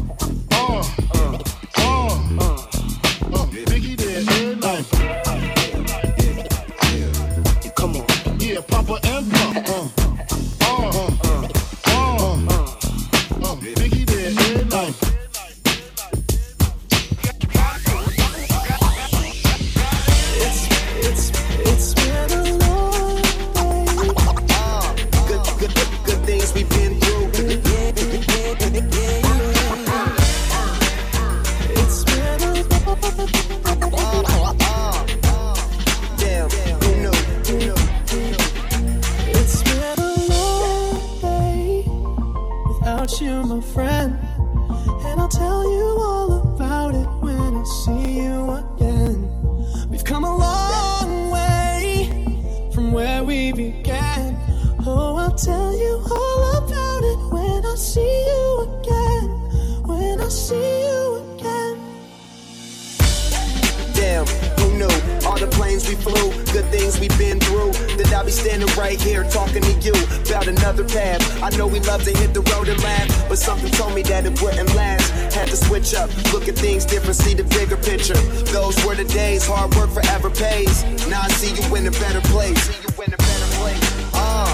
path. 70.91 71.43
I 71.43 71.51
know 71.57 71.67
we 71.67 71.81
love 71.81 72.03
to 72.05 72.13
hit 72.17 72.35
the 72.35 72.43
road 72.53 72.69
and 72.69 72.81
laugh, 72.83 73.09
but 73.29 73.39
something 73.39 73.71
told 73.73 73.95
me 73.95 74.03
that 74.03 74.27
it 74.27 74.41
wouldn't 74.43 74.75
last. 74.75 75.11
Had 75.35 75.49
to 75.49 75.57
switch 75.57 75.95
up, 75.95 76.11
look 76.33 76.49
at 76.49 76.57
things 76.57 76.85
different, 76.85 77.17
see 77.17 77.35
the 77.35 77.45
bigger 77.45 77.77
picture. 77.77 78.19
Those 78.53 78.77
were 78.85 78.95
the 78.95 79.05
days, 79.05 79.47
hard 79.47 79.75
work 79.77 79.91
forever 79.91 80.31
pays. 80.31 80.85
Now 81.09 81.23
I 81.23 81.29
see 81.39 81.55
you 81.55 81.65
in 81.77 81.87
a 81.87 81.95
better 82.03 82.21
place. 82.33 82.61
See 82.63 82.83
you 82.83 82.93
in 83.05 83.15
a 83.15 83.17
better 83.17 83.49
place. 83.59 83.83
Uh, 84.15 84.51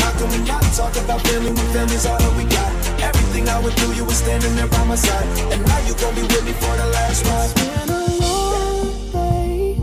how 0.00 0.12
can 0.18 0.28
we 0.30 0.38
not 0.46 0.62
talk 0.76 0.94
about 0.96 1.20
family 1.26 1.52
when 1.52 1.66
family's 1.72 2.06
all 2.06 2.18
that 2.18 2.34
we 2.36 2.44
got? 2.44 2.70
Everything 3.00 3.48
I 3.48 3.58
went 3.60 3.74
through, 3.78 3.94
you 3.94 4.04
were 4.04 4.18
standing 4.24 4.54
there 4.56 4.68
by 4.68 4.84
my 4.84 4.96
side. 4.96 5.26
And 5.52 5.64
now 5.64 5.80
you 5.86 5.94
gon' 5.94 6.14
be 6.14 6.22
with 6.22 6.44
me 6.44 6.52
for 6.52 6.74
the 6.76 6.88
last 6.92 7.24
ride. 7.26 7.50
been 7.56 7.88
a 7.88 8.04
long 8.20 9.10
day 9.12 9.76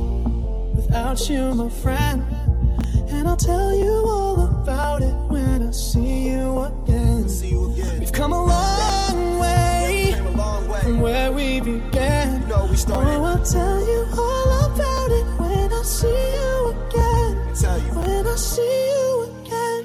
without 0.76 1.30
you, 1.30 1.54
my 1.56 1.70
friend. 1.70 2.24
And 3.10 3.28
I'll 3.28 3.38
tell 3.38 3.74
you 3.74 3.94
all 4.06 4.37
Oh, 13.00 13.24
I'll 13.24 13.46
tell 13.46 13.80
you 13.88 14.06
all 14.18 14.66
about 14.66 15.12
it 15.12 15.26
when 15.40 15.72
I 15.72 15.82
see 15.84 16.08
you 16.08 16.70
again. 16.70 17.56
Tell 17.56 17.78
you. 17.78 17.92
When 17.94 18.26
I 18.28 18.36
see 18.36 18.88
you 18.90 19.32
again. 19.42 19.84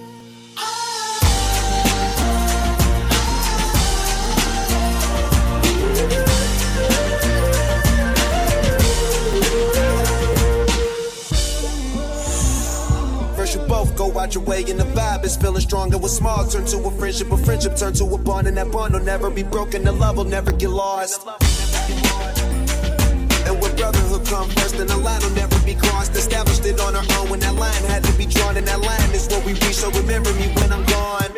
First 13.36 13.54
you 13.56 13.60
both 13.66 13.94
go 13.94 14.18
out 14.18 14.34
your 14.34 14.44
way 14.44 14.64
and 14.68 14.80
the 14.80 14.84
vibe 14.84 15.24
is 15.24 15.36
feeling 15.36 15.60
stronger 15.60 15.98
with 15.98 16.12
small 16.12 16.46
turn 16.46 16.64
to 16.66 16.78
a 16.78 16.90
friendship, 16.92 17.30
a 17.30 17.36
friendship 17.36 17.76
turn 17.76 17.92
to 17.94 18.04
a 18.04 18.18
bond 18.18 18.46
and 18.46 18.56
that 18.56 18.72
bond 18.72 18.94
will 18.94 19.00
never 19.00 19.28
be 19.30 19.42
broken, 19.42 19.84
the 19.84 19.92
love 19.92 20.16
will 20.16 20.24
never 20.24 20.50
get 20.52 20.70
lost. 20.70 21.26
And 24.32 24.48
come 24.48 24.56
first, 24.56 24.76
then 24.78 24.86
the 24.86 24.96
line 24.96 25.20
will 25.20 25.30
never 25.30 25.58
be 25.64 25.74
crossed. 25.74 26.16
Established 26.16 26.64
it 26.64 26.80
on 26.80 26.96
our 26.96 27.04
own 27.18 27.28
when 27.28 27.40
that 27.40 27.54
line 27.54 27.84
had 27.84 28.02
to 28.04 28.12
be 28.16 28.24
drawn, 28.24 28.56
and 28.56 28.66
that 28.66 28.80
line 28.80 29.10
is 29.12 29.28
what 29.28 29.44
we 29.44 29.52
reach. 29.52 29.76
So 29.76 29.90
remember 29.90 30.32
me 30.34 30.48
when 30.56 30.72
I'm 30.72 30.84
gone. 30.86 31.32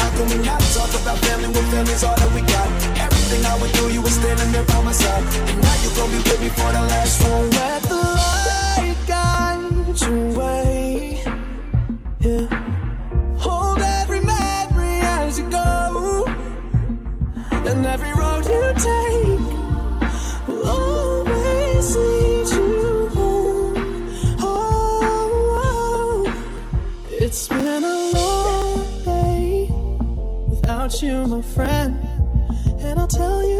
How 0.00 0.08
can 0.16 0.26
we 0.32 0.38
not 0.44 0.60
talk 0.72 0.88
about 1.00 1.18
family 1.18 1.48
when 1.52 1.64
family's 1.68 2.02
all 2.04 2.16
that 2.16 2.32
we 2.32 2.40
got? 2.40 2.68
Everything 2.96 3.44
I 3.44 3.60
went 3.60 3.72
through, 3.76 3.90
you 3.90 4.00
were 4.00 4.08
standing 4.08 4.50
there 4.52 4.64
by 4.64 4.82
my 4.82 4.92
side, 4.92 5.24
and 5.50 5.60
now 5.60 5.76
you 5.84 5.90
gon' 5.96 6.10
be 6.10 6.18
with 6.24 6.40
me 6.40 6.48
for 6.48 6.70
the 6.72 6.80
last 6.80 7.22
one. 7.22 7.50
Let 7.50 7.82
the 7.82 8.00
light 8.20 8.96
guide 9.06 10.00
your 10.00 10.24
way. 10.38 11.22
Yeah. 12.20 12.48
Hold 13.36 13.80
every 13.80 14.20
memory 14.20 15.00
as 15.04 15.38
you 15.38 15.50
go. 15.50 16.24
And 17.68 17.84
every 17.84 18.12
road 18.14 18.46
you 18.46 18.72
take 18.80 19.27
you, 31.02 31.26
my 31.26 31.42
friend. 31.42 31.96
And 32.80 32.98
I'll 32.98 33.06
tell 33.06 33.46
you 33.48 33.57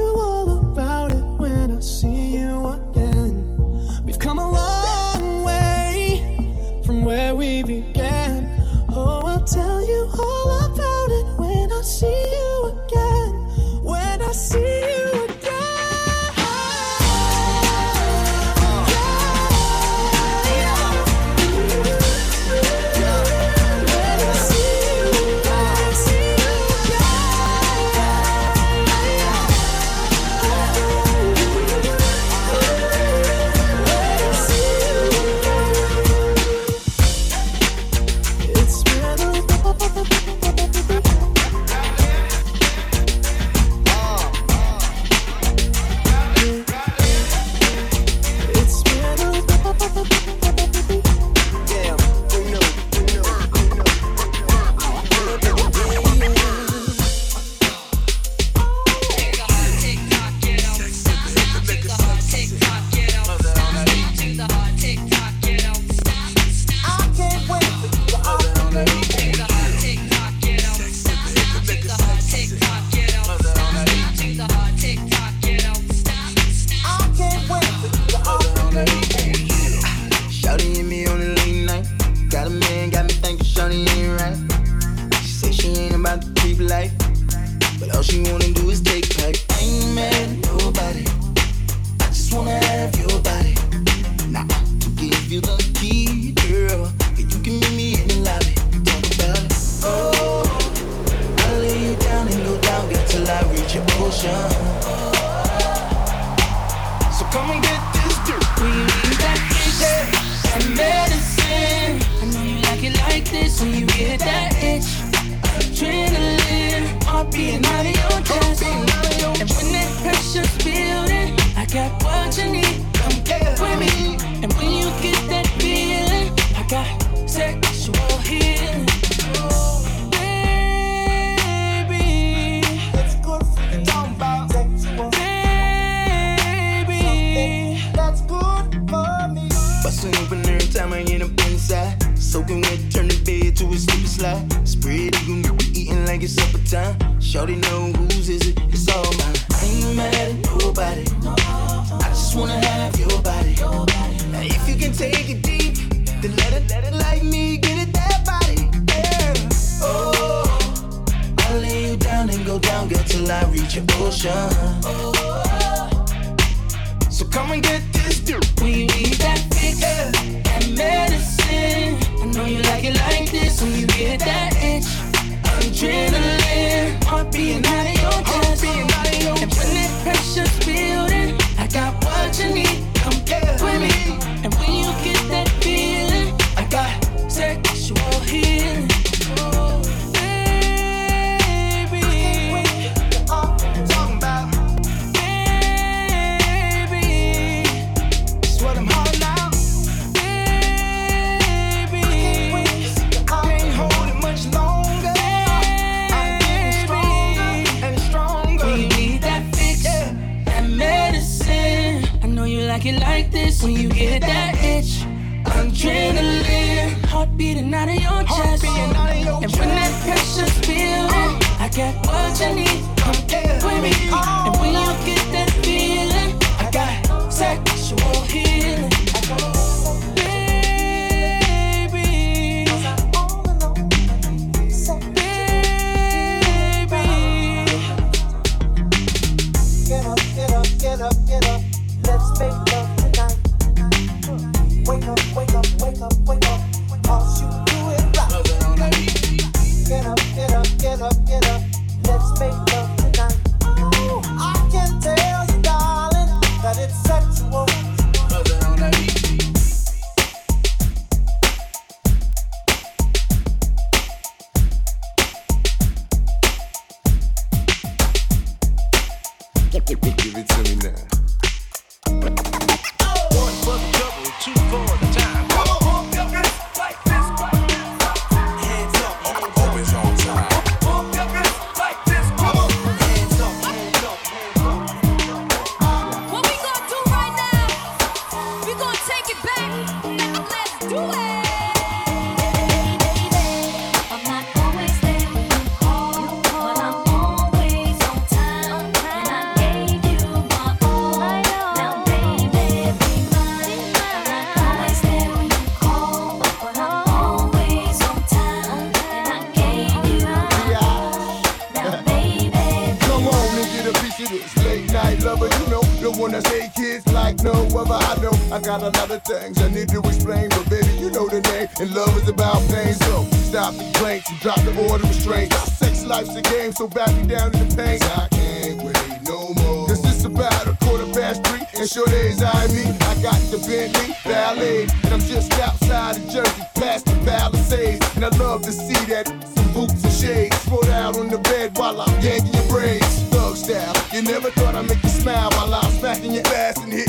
things 319.29 319.61
I 319.61 319.68
need 319.68 319.91
to 319.91 320.01
explain, 320.01 320.49
but 320.49 320.70
baby, 320.70 320.89
you 320.97 321.11
know 321.11 321.29
the 321.29 321.43
name. 321.53 321.68
And 321.81 321.95
love 321.95 322.16
is 322.16 322.29
about 322.29 322.64
pain, 322.72 322.95
so 322.95 323.24
stop 323.45 323.74
the 323.74 323.85
complaints 323.85 324.31
and 324.31 324.41
drop 324.41 324.61
the 324.62 324.72
order 324.89 325.05
of 325.05 325.11
restraint. 325.11 325.53
Six 325.53 326.05
life's 326.07 326.35
a 326.35 326.41
game, 326.41 326.72
so 326.72 326.89
back 326.89 327.12
me 327.14 327.26
down 327.29 327.53
in 327.55 327.68
the 327.68 327.76
pain. 327.76 328.01
I 328.16 328.29
can't 328.33 328.81
wait 328.81 328.97
no 329.29 329.53
more. 329.61 329.87
Cause 329.87 330.01
it's 330.09 330.24
about 330.24 330.66
a 330.66 330.74
quarter 330.85 331.05
past 331.12 331.45
three, 331.45 331.61
and 331.79 331.89
sure 331.89 332.07
days 332.07 332.43
I 332.43 332.66
mean, 332.68 332.97
I 333.05 333.20
got 333.20 333.37
the 333.53 333.61
Bentley 333.68 334.16
Ballet, 334.24 334.89
and 335.05 335.12
I'm 335.12 335.20
just 335.20 335.53
outside 335.61 336.16
of 336.16 336.24
Jersey, 336.33 336.62
past 336.81 337.05
the 337.05 337.16
Palisades. 337.29 338.01
And 338.16 338.24
I 338.24 338.31
love 338.39 338.62
to 338.62 338.72
see 338.72 339.01
that 339.12 339.29
some 339.29 339.72
boots 339.74 340.03
and 340.05 340.12
shades 340.12 340.57
spread 340.62 340.89
out 340.89 341.18
on 341.18 341.29
the 341.29 341.39
bed 341.39 341.76
while 341.76 342.01
I'm 342.01 342.20
yanking 342.22 342.55
your 342.55 342.68
braids. 342.68 343.22
Thug 343.29 343.57
style, 343.57 343.93
you 344.11 344.22
never 344.22 344.51
thought 344.51 344.74
I'd 344.74 344.89
make 344.89 345.03
you 345.03 345.11
smile 345.11 345.51
while 345.51 345.74
I'm 345.74 345.93
smacking 346.01 346.33
your 346.33 346.47
ass 346.47 346.79
and 346.79 346.93
hitting 346.93 347.08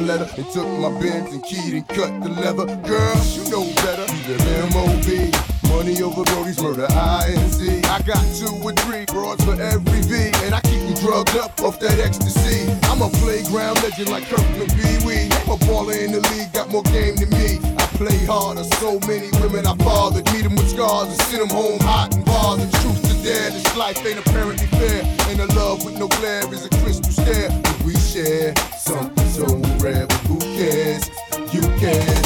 letter. 0.00 0.26
Took 0.52 0.68
my 0.78 0.90
bins 1.00 1.32
and 1.32 1.42
keyed 1.44 1.74
and 1.74 1.86
cut 1.88 2.10
the 2.22 2.28
leather. 2.28 2.66
Girl, 2.86 3.16
you 3.34 3.50
know 3.50 3.64
better. 3.82 4.06
Than 4.26 4.40
M.O.B. 4.72 5.32
Money 5.70 6.02
over 6.02 6.24
Brody's 6.24 6.60
murder, 6.60 6.86
INC. 6.88 7.84
I 7.86 8.02
got 8.02 8.22
two 8.34 8.50
or 8.62 8.72
three 8.84 9.04
broads 9.06 9.44
for 9.44 9.54
every 9.60 10.02
V. 10.02 10.30
And 10.44 10.54
I 10.54 10.60
keep 10.60 10.82
you 10.88 10.94
drugged 10.96 11.36
up 11.36 11.60
off 11.62 11.78
that 11.80 11.98
ecstasy. 11.98 12.70
I'm 12.90 13.02
a 13.02 13.08
playground 13.22 13.82
legend 13.82 14.10
like 14.10 14.24
Kirkland 14.24 14.70
Pee 14.74 15.06
Wee. 15.06 15.28
I'm 15.30 15.50
a 15.50 15.56
baller 15.64 15.96
in 15.96 16.12
the 16.12 16.20
league, 16.34 16.52
got 16.52 16.68
more 16.70 16.82
game 16.84 17.16
than 17.16 17.30
me. 17.30 17.58
I 17.78 17.86
play 17.96 18.24
harder. 18.26 18.64
So 18.82 18.98
many 19.06 19.30
women 19.40 19.66
I 19.66 19.76
fathered. 19.76 20.26
Meet 20.32 20.42
them 20.42 20.56
with 20.56 20.70
scars 20.70 21.08
and 21.08 21.20
send 21.30 21.42
them 21.42 21.50
home 21.50 21.80
hot 21.80 22.14
and 22.14 22.24
bothered. 22.24 22.70
Truth 22.72 22.99
dare, 23.22 23.50
this 23.50 23.76
life 23.76 24.04
ain't 24.06 24.18
apparently 24.18 24.66
fair. 24.66 25.02
And 25.28 25.40
a 25.40 25.46
love 25.54 25.84
with 25.84 25.98
no 25.98 26.08
glare 26.08 26.42
is 26.52 26.66
a 26.66 26.70
crystal 26.80 27.12
stare. 27.12 27.50
But 27.62 27.82
we 27.84 27.94
share 27.96 28.54
something 28.78 29.28
so 29.28 29.46
rare, 29.78 30.06
but 30.06 30.20
who 30.28 30.38
cares? 30.56 31.08
You 31.52 31.62
care, 31.78 32.19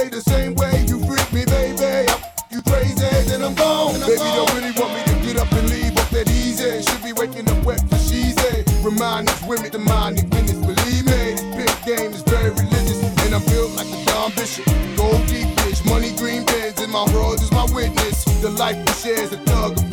play 0.00 0.08
the 0.08 0.20
same 0.20 0.54
way. 0.54 0.84
You 0.88 0.98
freak 1.04 1.28
me, 1.32 1.44
baby. 1.44 2.08
You 2.50 2.62
crazy, 2.62 3.08
then 3.28 3.42
I'm 3.42 3.54
gone. 3.54 4.00
Baby, 4.00 4.16
don't 4.16 4.52
really 4.54 4.72
want 4.72 4.92
me 4.94 5.02
to 5.04 5.16
get 5.26 5.36
up 5.36 5.52
and 5.52 5.68
leave 5.70 5.96
off 5.98 6.10
that 6.10 6.28
easy. 6.30 6.82
Should 6.82 7.02
be 7.04 7.12
waking 7.12 7.48
up 7.48 7.64
wet 7.64 7.80
for 7.88 7.98
she's 7.98 8.36
a. 8.50 8.64
Remind 8.82 9.28
these 9.28 9.42
women 9.44 9.70
to 9.70 9.78
mind 9.78 10.18
their 10.18 10.28
business. 10.28 10.58
Believe 10.64 11.04
me, 11.04 11.22
this 11.36 11.42
pimp 11.56 11.76
game 11.84 12.12
is 12.12 12.22
very 12.22 12.50
religious. 12.50 13.00
And 13.24 13.34
I'm 13.34 13.44
built 13.52 13.72
like 13.76 13.88
a 13.88 14.04
Don 14.06 14.32
Bishop. 14.32 14.66
Gold 14.96 15.26
deep 15.28 15.48
fish, 15.60 15.84
money 15.84 16.12
green 16.16 16.44
bins, 16.46 16.80
and 16.80 16.92
my 16.92 17.04
world 17.12 17.40
is 17.40 17.50
my 17.52 17.66
witness. 17.74 18.24
The 18.40 18.50
life 18.50 18.78
we 18.78 18.92
share 19.02 19.22
is 19.22 19.32
a 19.32 19.38
thug 19.48 19.89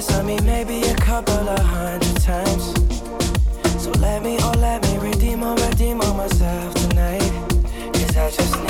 twice, 0.00 0.18
I 0.18 0.22
mean 0.22 0.44
maybe 0.44 0.82
a 0.82 0.94
couple 0.96 1.48
of 1.48 1.58
hundred 1.58 2.16
times. 2.22 2.64
So 3.82 3.90
let 3.98 4.22
me, 4.22 4.38
oh 4.40 4.54
let 4.58 4.82
me 4.82 4.98
redeem 4.98 5.42
or 5.42 5.54
redeem 5.56 6.00
on 6.00 6.16
myself 6.16 6.74
tonight. 6.74 7.32
Cause 7.92 8.16
I 8.16 8.30
just 8.30 8.62
need 8.62 8.69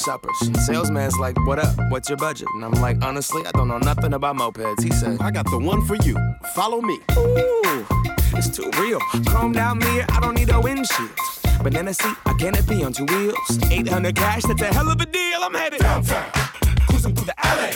Store. 0.00 0.20
Salesman's 0.64 1.18
like, 1.18 1.36
what 1.46 1.58
up? 1.58 1.74
What's 1.90 2.08
your 2.08 2.18
budget? 2.18 2.48
And 2.54 2.64
I'm 2.64 2.72
like, 2.72 3.02
honestly, 3.04 3.42
I 3.46 3.50
don't 3.52 3.68
know 3.68 3.78
nothing 3.78 4.14
about 4.14 4.36
mopeds. 4.36 4.82
He 4.82 4.90
said, 4.90 5.20
I 5.20 5.30
got 5.30 5.44
the 5.50 5.58
one 5.58 5.84
for 5.86 5.96
you. 5.96 6.16
Follow 6.54 6.80
me. 6.80 6.98
Ooh, 7.16 7.86
it's 8.34 8.48
too 8.48 8.70
real. 8.80 9.00
Chromed 9.30 9.56
out 9.56 9.76
mirror, 9.76 10.06
I 10.08 10.20
don't 10.20 10.34
need 10.34 10.50
a 10.50 10.60
windshield. 10.60 11.10
Banana 11.62 11.92
seat, 11.92 12.16
a 12.26 12.34
canopy 12.34 12.82
on 12.82 12.92
two 12.92 13.04
wheels. 13.04 13.58
800 13.70 14.16
cash, 14.16 14.42
that's 14.44 14.62
a 14.62 14.72
hell 14.72 14.90
of 14.90 15.00
a 15.00 15.06
deal. 15.06 15.40
I'm 15.42 15.54
headed 15.54 15.80
downtown. 15.80 16.30
Cruising 16.88 17.14
through 17.14 17.26
the 17.26 17.46
alley, 17.46 17.72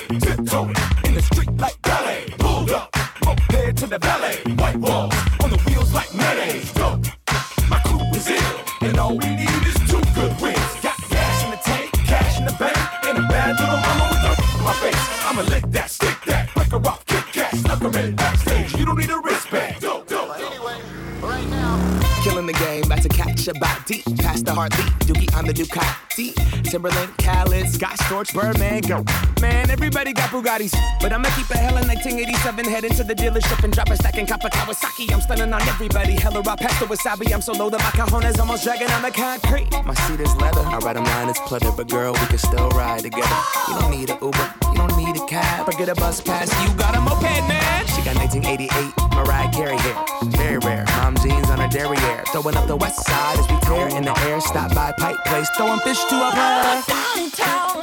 Birdman, 28.32 28.80
go. 28.82 29.04
Man, 29.40 29.70
everybody 29.70 30.12
got 30.12 30.30
Bugattis. 30.30 30.74
But 31.00 31.12
I'ma 31.12 31.28
keep 31.36 31.50
a 31.50 31.56
hella 31.56 31.82
1987, 31.86 32.64
head 32.64 32.84
into 32.84 33.04
the 33.04 33.14
dealership 33.14 33.62
and 33.64 33.72
drop 33.72 33.90
a 33.90 33.96
stack 33.96 34.16
in 34.16 34.26
Kappa 34.26 34.48
Kawasaki. 34.48 35.12
I'm 35.12 35.20
stunning 35.20 35.52
on 35.52 35.62
everybody. 35.62 36.12
Hella 36.12 36.42
pasta 36.42 36.86
wasabi. 36.86 37.32
I'm 37.32 37.42
so 37.42 37.52
low 37.52 37.70
that 37.70 37.80
my 37.80 37.90
cajones 37.90 38.38
almost 38.38 38.64
dragging 38.64 38.90
on 38.90 39.02
the 39.02 39.10
concrete. 39.10 39.70
My 39.84 39.94
seat 39.94 40.20
is 40.20 40.34
leather. 40.36 40.64
I 40.66 40.78
ride 40.78 40.96
'em 40.96 41.04
line, 41.04 41.28
it's 41.28 41.40
pleather. 41.40 41.76
But 41.76 41.88
girl, 41.88 42.12
we 42.12 42.26
can 42.26 42.38
still 42.38 42.70
ride 42.70 43.02
together. 43.02 43.36
You 43.68 43.74
don't 43.80 43.90
need 43.90 44.10
an 44.10 44.18
Uber, 44.22 44.54
you 44.70 44.78
don't 44.78 44.96
need 44.96 45.16
a 45.16 45.26
cab. 45.26 45.68
Or 45.68 45.72
get 45.72 45.88
a 45.88 45.94
bus 45.94 46.20
pass, 46.20 46.48
you 46.62 46.72
got 46.74 46.96
a 46.96 47.00
moped, 47.00 47.48
man. 47.48 47.86
She 47.86 48.02
got 48.02 48.16
1988 48.16 49.03
Throwing 52.34 52.56
up 52.56 52.66
the 52.66 52.74
west 52.74 53.06
side 53.06 53.38
as 53.38 53.48
we 53.48 53.56
tear 53.60 53.86
in 53.96 54.02
the 54.02 54.18
air. 54.26 54.40
Stop 54.40 54.74
by 54.74 54.90
Pike 54.98 55.24
Place, 55.24 55.48
throwing 55.50 55.78
fish 55.86 56.02
to 56.06 56.16
a 56.16 56.32
player. 56.32 56.82
Downtown, 56.88 57.80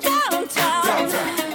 downtown, 0.00 0.46
downtown, 0.86 1.45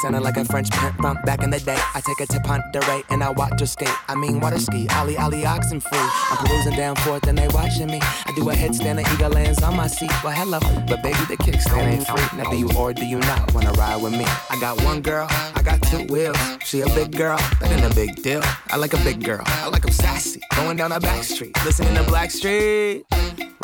Sounding 0.00 0.22
like 0.22 0.38
a 0.38 0.46
French 0.46 0.70
pimp 0.70 0.96
from 0.96 1.18
back 1.24 1.42
in 1.42 1.50
the 1.50 1.60
day. 1.60 1.76
I 1.94 2.00
take 2.00 2.20
her 2.20 2.26
to 2.26 2.40
Ponderay 2.40 3.04
and 3.10 3.22
I 3.22 3.30
watch 3.30 3.60
her 3.60 3.66
skate. 3.66 3.94
I 4.08 4.14
mean, 4.14 4.40
water 4.40 4.58
ski, 4.58 4.88
Ollie, 4.96 5.18
Ollie, 5.18 5.44
oxen 5.44 5.78
free. 5.78 5.98
I'm 6.30 6.38
cruising 6.46 6.74
down 6.74 6.96
forth 6.96 7.26
and 7.26 7.36
they 7.36 7.48
watching 7.48 7.88
me. 7.88 7.98
I 8.00 8.32
do 8.34 8.48
a 8.48 8.54
headstand 8.54 8.96
and 8.96 9.06
eagle 9.12 9.30
lands 9.30 9.62
on 9.62 9.76
my 9.76 9.88
seat. 9.88 10.10
Well, 10.24 10.32
hello, 10.32 10.58
but 10.88 11.02
baby, 11.02 11.18
the 11.28 11.36
kickstand 11.36 11.86
ain't 11.86 12.06
free. 12.06 12.38
Now, 12.38 12.48
do 12.50 12.56
you 12.56 12.70
or 12.78 12.94
do 12.94 13.04
you 13.04 13.18
not 13.18 13.52
wanna 13.52 13.72
ride 13.72 14.00
with 14.02 14.12
me? 14.12 14.24
I 14.48 14.58
got 14.58 14.82
one 14.84 15.02
girl, 15.02 15.26
I 15.28 15.60
got 15.62 15.82
two 15.82 16.04
wheels. 16.06 16.38
She 16.64 16.80
a 16.80 16.86
big 16.86 17.14
girl, 17.14 17.36
that 17.60 17.70
ain't 17.70 17.92
a 17.92 17.94
big 17.94 18.22
deal. 18.22 18.40
I 18.70 18.76
like 18.76 18.94
a 18.94 19.04
big 19.04 19.22
girl, 19.22 19.42
I 19.44 19.68
like 19.68 19.84
'em 19.84 19.92
sassy. 19.92 20.40
Going 20.56 20.78
down 20.78 20.92
a 20.92 21.00
back 21.00 21.24
street, 21.24 21.54
listening 21.64 21.94
to 21.96 22.04
Blackstreet. 22.04 23.09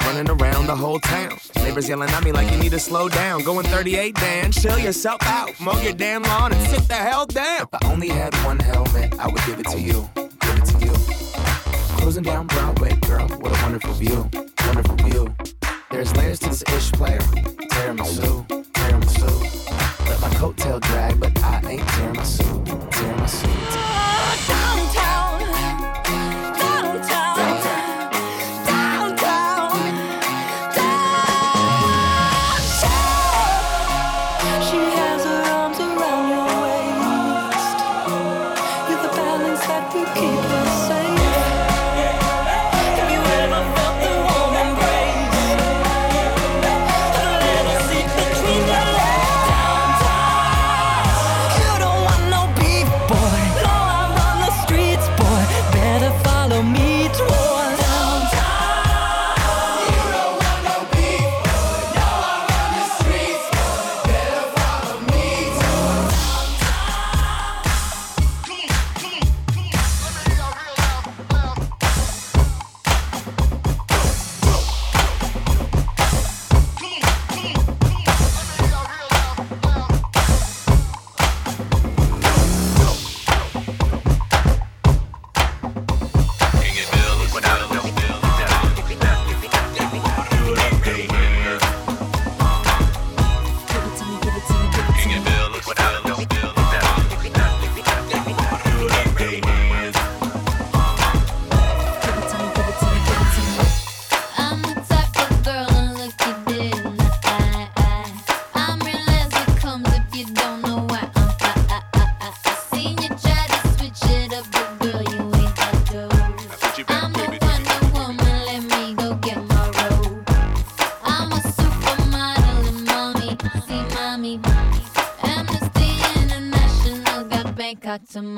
Running 0.07 0.31
around 0.31 0.67
the 0.69 0.77
whole 0.77 1.01
town. 1.01 1.37
Neighbors 1.57 1.89
yelling 1.89 2.09
at 2.11 2.25
me 2.25 2.31
like 2.31 2.49
you 2.53 2.59
need 2.59 2.71
to 2.71 2.79
slow 2.79 3.09
down. 3.09 3.43
Going 3.43 3.67
38, 3.67 4.15
Dan. 4.15 4.53
Chill 4.53 4.79
yourself 4.79 5.21
out. 5.25 5.51
Mow 5.59 5.81
your 5.81 5.95
damn 5.95 6.23
lawn 6.23 6.53
and 6.53 6.67
sit 6.69 6.87
the 6.87 6.95
hell 6.95 7.27
down. 7.27 7.63
If 7.63 7.69
I 7.75 7.93
only 7.93 8.09
had 8.09 8.33
one 8.45 8.61
helmet, 8.61 9.19
I 9.19 9.27
would 9.27 9.45
give 9.45 9.59
it 9.59 9.67
to 9.67 9.81
you. 9.81 10.09
Give 10.15 10.59
it 10.59 10.65
to 10.67 10.79
you. 10.79 10.93
Closing 11.99 12.23
down 12.23 12.47
Broadway, 12.47 12.95
girl. 13.09 13.27
What 13.27 13.59
a 13.59 13.63
wonderful 13.65 13.95
view. 13.95 14.31
Wonderful 14.65 14.95
view. 14.97 15.35
There's 15.91 16.15
layers 16.17 16.39
to 16.39 16.51
this 16.51 16.63
ish 16.63 16.93
player. 16.93 17.19
Tiramisu, 17.19 18.47
tiramisu. 18.75 20.09
Let 20.09 20.21
my 20.21 20.29
coattail 20.39 20.81
drag, 20.83 21.19
but 21.19 21.35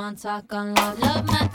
my 0.08 0.14
talk 0.14 0.52
on 0.54 0.74
love. 0.74 0.98
Love 1.00 1.26
my 1.26 1.47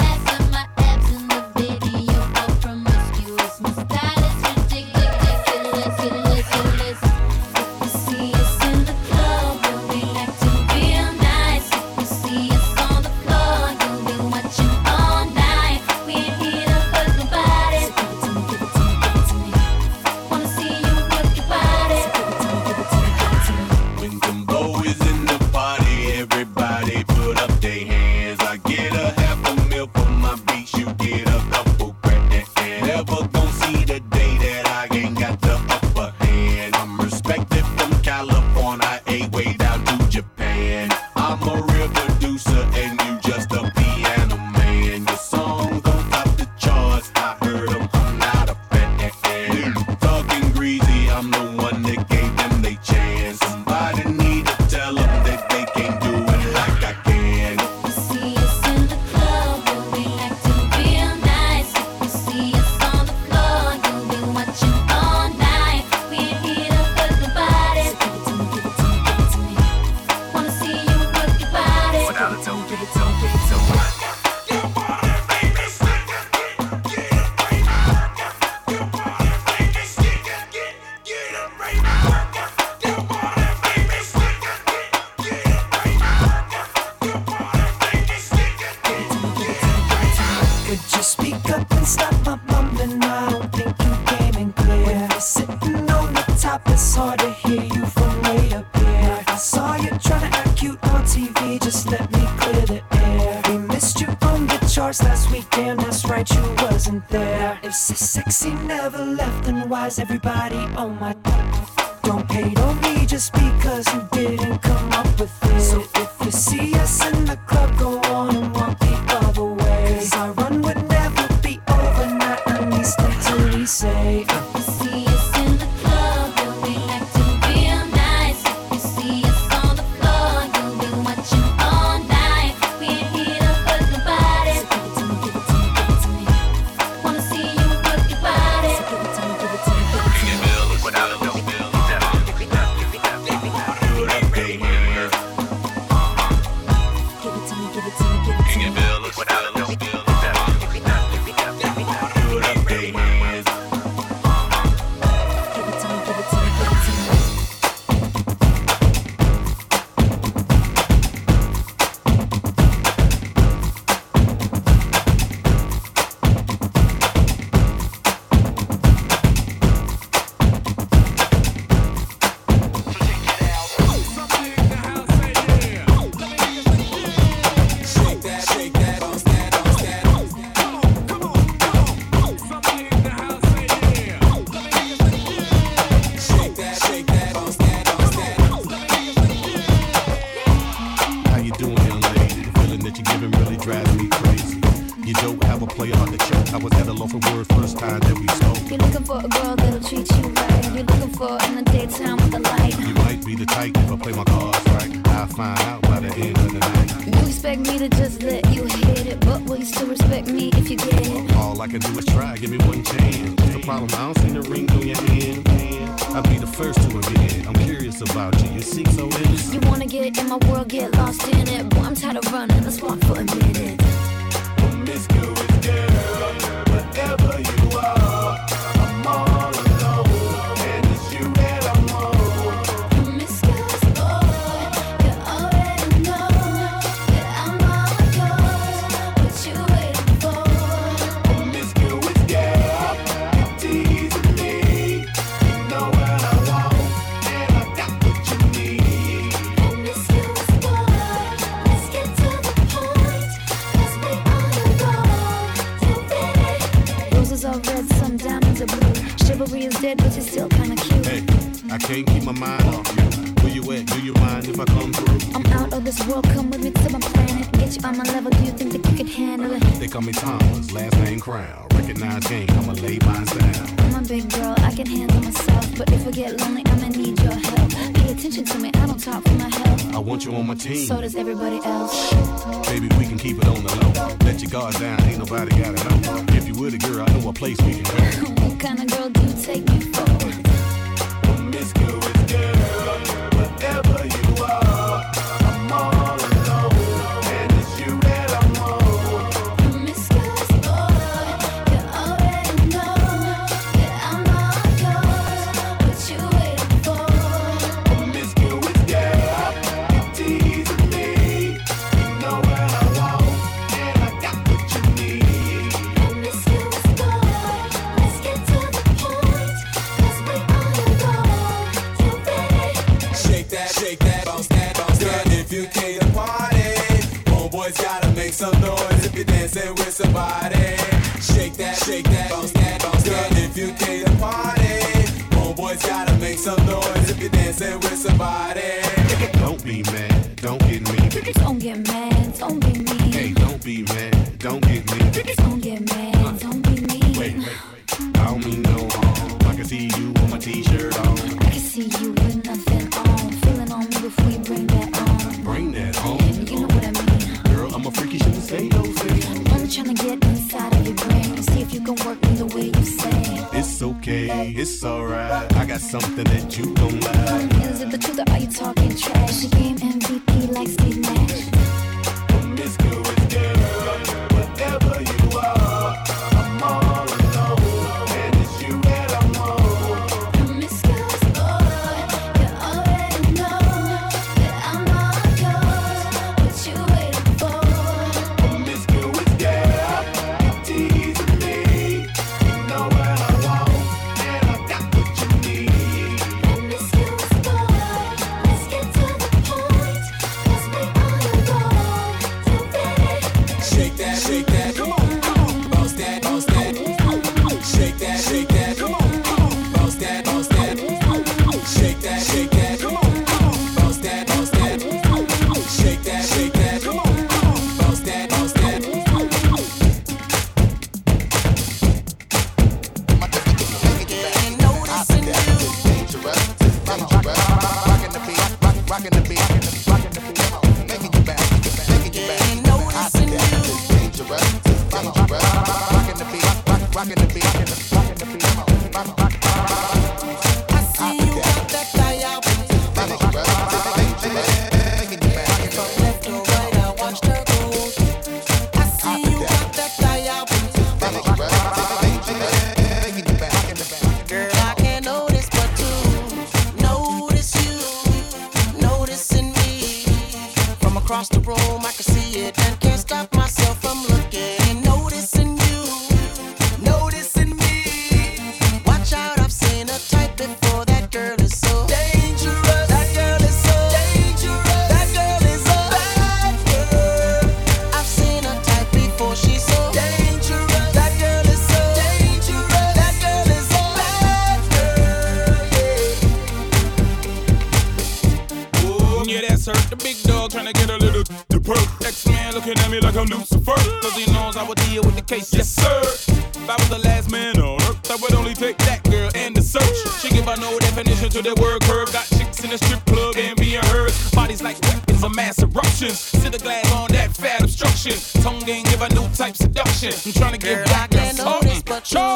assert 489.67 489.89
the 489.89 489.95
big 489.95 490.21
dog 490.23 490.51
trying 490.51 490.65
to 490.65 490.73
get 490.73 490.89
a 490.89 490.97
little 490.97 491.23
the 491.47 491.59
perk. 491.59 491.87
X-Man 492.05 492.53
looking 492.53 492.77
at 492.77 492.89
me 492.91 492.99
like 492.99 493.15
I'm 493.15 493.27
Lucifer. 493.27 493.79
Cause 494.03 494.15
he 494.15 494.29
knows 494.33 494.57
I 494.57 494.63
would 494.63 494.77
deal 494.89 495.03
with 495.03 495.15
the 495.15 495.21
case, 495.21 495.53
yes 495.53 495.69
sir. 495.69 496.01
If 496.03 496.69
I 496.69 496.75
was 496.75 496.89
the 496.89 496.99
last 496.99 497.31
man 497.31 497.57
on 497.61 497.81
earth, 497.83 498.11
I 498.11 498.17
would 498.21 498.33
only 498.33 498.53
take 498.53 498.77
that 498.79 499.03
girl 499.03 499.29
and 499.35 499.55
the 499.55 499.61
search. 499.61 499.97
She 500.19 500.29
give 500.29 500.47
a 500.47 500.57
no 500.57 500.77
definition 500.79 501.29
to 501.29 501.41
the 501.41 501.55
word 501.61 501.81
curve. 501.83 502.11
Got 502.11 502.27
chicks 502.35 502.63
in 502.63 502.71
the 502.71 502.77
strip 502.77 503.05
club 503.05 503.35
and 503.37 503.55
being 503.55 503.83
hers. 503.95 504.31
Bodies 504.31 504.61
like 504.61 504.81
weapons 504.81 505.23
of 505.23 505.33
mass 505.33 505.59
eruptions. 505.63 506.19
See 506.19 506.49
the 506.49 506.59
glass 506.59 506.91
on 506.91 507.07
that 507.11 507.31
fat 507.31 507.61
obstruction. 507.61 508.19
Tongue 508.43 508.67
ain't 508.67 508.89
give 508.89 509.01
a 509.01 509.09
new 509.15 509.27
type 509.29 509.55
seduction. 509.55 510.11
I'm 510.25 510.33
trying 510.33 510.53
to 510.53 510.59
get 510.59 510.85
back 510.87 511.09
that 511.11 511.37
notice, 511.37 511.79
oh, 511.79 511.87
But 511.87 512.03
you 512.11 512.27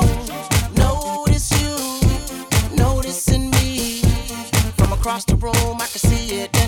notice 0.79 1.51
you 1.59 1.75
noticing 2.77 3.51
me 3.51 4.01
from 4.77 4.93
across 4.93 5.25
the 5.25 5.35
room. 5.35 5.75
I 5.75 5.87
can 5.91 5.99
see 5.99 6.41
it. 6.41 6.66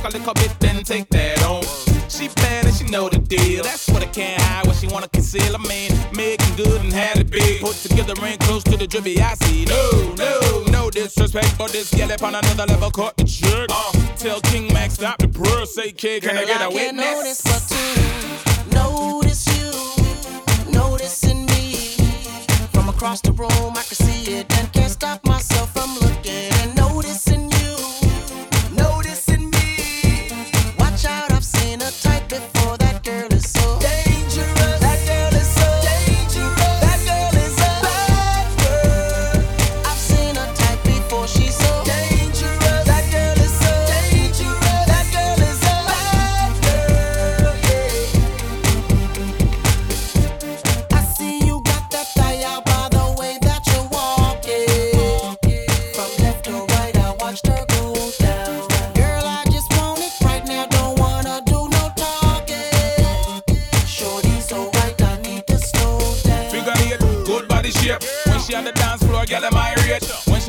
talk 0.00 0.12
a 0.12 0.18
little 0.18 0.34
bit, 0.34 0.54
then 0.60 0.82
take 0.84 1.08
that 1.10 1.42
on. 1.44 1.62
She 2.08 2.28
bad 2.28 2.66
and 2.66 2.74
she 2.74 2.84
know 2.84 3.08
the 3.08 3.18
deal. 3.18 3.62
That's 3.62 3.88
what 3.88 4.02
I 4.02 4.06
can't 4.06 4.40
hide, 4.42 4.66
what 4.66 4.76
she 4.76 4.86
wanna 4.86 5.08
conceal. 5.08 5.54
I 5.54 5.58
mean, 5.68 5.92
making 6.14 6.56
good 6.56 6.80
and 6.80 6.92
had 6.92 7.18
it 7.18 7.30
big. 7.30 7.60
Put 7.60 7.76
together 7.76 8.14
ring 8.22 8.38
close 8.38 8.64
to 8.64 8.76
the 8.76 8.86
drippy. 8.86 9.20
I 9.20 9.34
see 9.34 9.64
no, 9.64 10.14
no, 10.16 10.64
no 10.70 10.90
disrespect, 10.90 11.56
but 11.58 11.70
this 11.72 11.90
gal 11.90 12.10
up 12.12 12.22
on 12.22 12.34
another 12.34 12.66
level 12.66 12.90
caught 12.90 13.16
the 13.16 13.24
jerk. 13.24 13.70
Uh, 13.70 13.92
tell 14.16 14.40
King 14.40 14.72
Max 14.72 14.94
stop 14.94 15.18
the 15.18 15.28
purr, 15.28 15.64
say 15.66 15.92
kid, 15.92 16.22
can 16.22 16.34
Girl, 16.34 16.42
I 16.42 16.46
get 16.46 16.60
a 16.60 16.64
I 16.64 16.68
witness? 16.68 17.04
Notice 17.04 17.42
but 17.42 17.62
to 17.70 18.74
notice 18.74 19.44
you, 19.56 20.72
noticing 20.72 21.46
me 21.46 21.96
from 22.72 22.88
across 22.88 23.20
the 23.20 23.32
room. 23.32 23.72
I 23.76 23.82
can 23.82 23.96
see 23.96 24.38
it 24.38 24.58
and 24.58 24.72
can't 24.72 24.90
stop 24.90 25.24
myself 25.26 25.72
from 25.72 25.94
looking 26.00 26.52
and 26.60 26.76
noticing. 26.76 27.49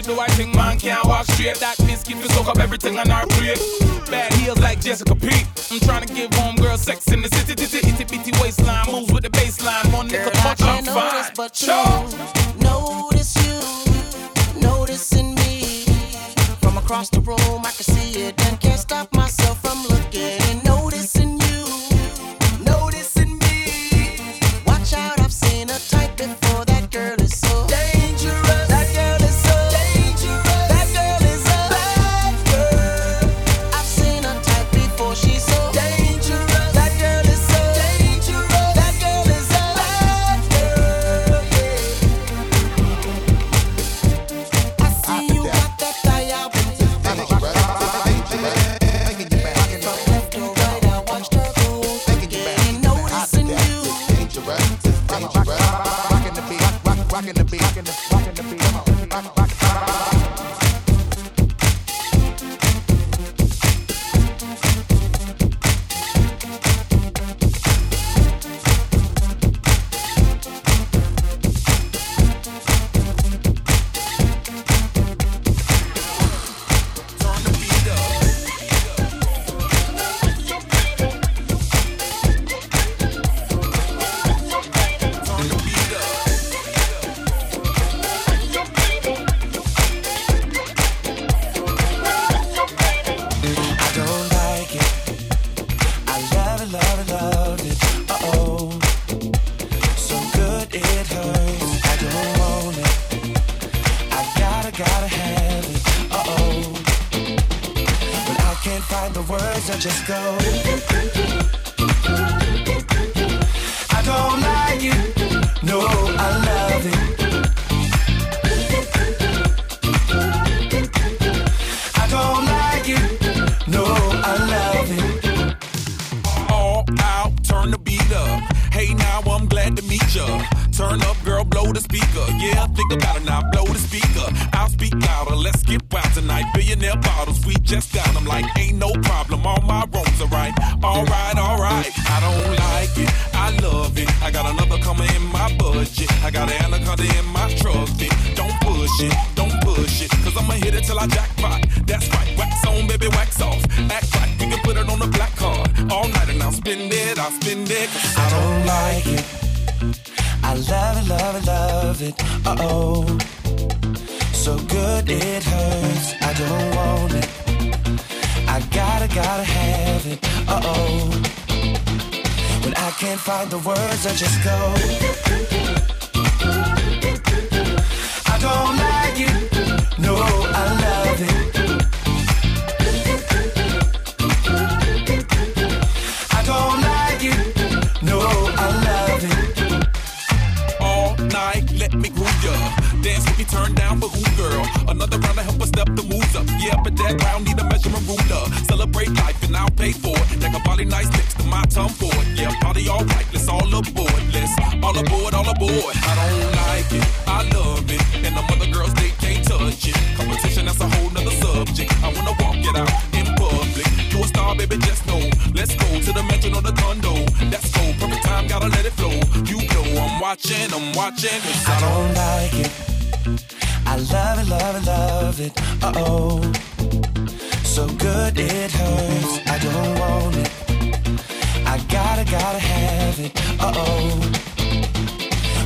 she 0.01 0.07
do 0.09 0.19
her 0.19 0.27
thing, 0.29 0.51
man 0.55 0.79
can't 0.79 1.05
walk 1.05 1.25
straight. 1.25 1.55
That 1.57 1.77
biscuit 1.79 2.17
soak 2.31 2.47
up 2.47 2.59
everything 2.59 2.97
on 2.97 3.09
our 3.11 3.25
plate. 3.27 3.59
Bad 4.09 4.33
heels 4.33 4.59
like 4.59 4.81
Jessica 4.81 5.15
trying 5.79 6.05
to 6.05 6.13
give 6.13 6.33
home 6.33 6.55
girl 6.55 6.77
sex 6.77 7.07
in 7.11 7.21
the 7.21 7.29
city, 7.29 7.55
titty, 7.55 7.87
itty 7.87 8.03
bitty 8.05 8.31
waistline. 8.41 8.91
Moves 8.91 9.11
with 9.11 9.23
the 9.23 9.29
baseline. 9.29 9.91
One 9.93 10.07
touch, 10.09 10.61
I'm 10.61 10.83
fine. 10.85 11.31
But 11.35 11.61
you 11.61 11.67
Notice 12.59 13.35
you, 13.45 14.61
noticing 14.61 15.35
me. 15.35 15.85
From 16.61 16.77
across 16.77 17.09
the 17.09 17.21
room, 17.21 17.61
I 17.65 17.71
can 17.71 17.83
see 17.83 18.21
it 18.21 18.45
and 18.47 18.59
can't 18.59 18.79
stop 18.79 19.13
myself 19.13 19.60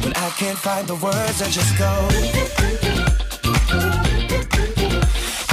When 0.03 0.13
I 0.15 0.29
can't 0.37 0.57
find 0.57 0.87
the 0.87 0.95
words, 0.95 1.41
I 1.41 1.49
just 1.49 1.77
go. 1.77 1.93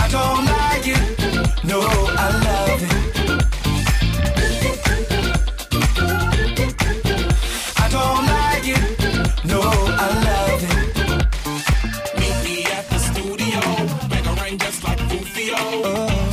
I 0.03 0.07
don't 0.16 0.44
like 0.57 0.86
it. 0.97 1.65
No, 1.65 1.81
I 1.81 2.28
love 2.44 2.82
it. 2.82 3.03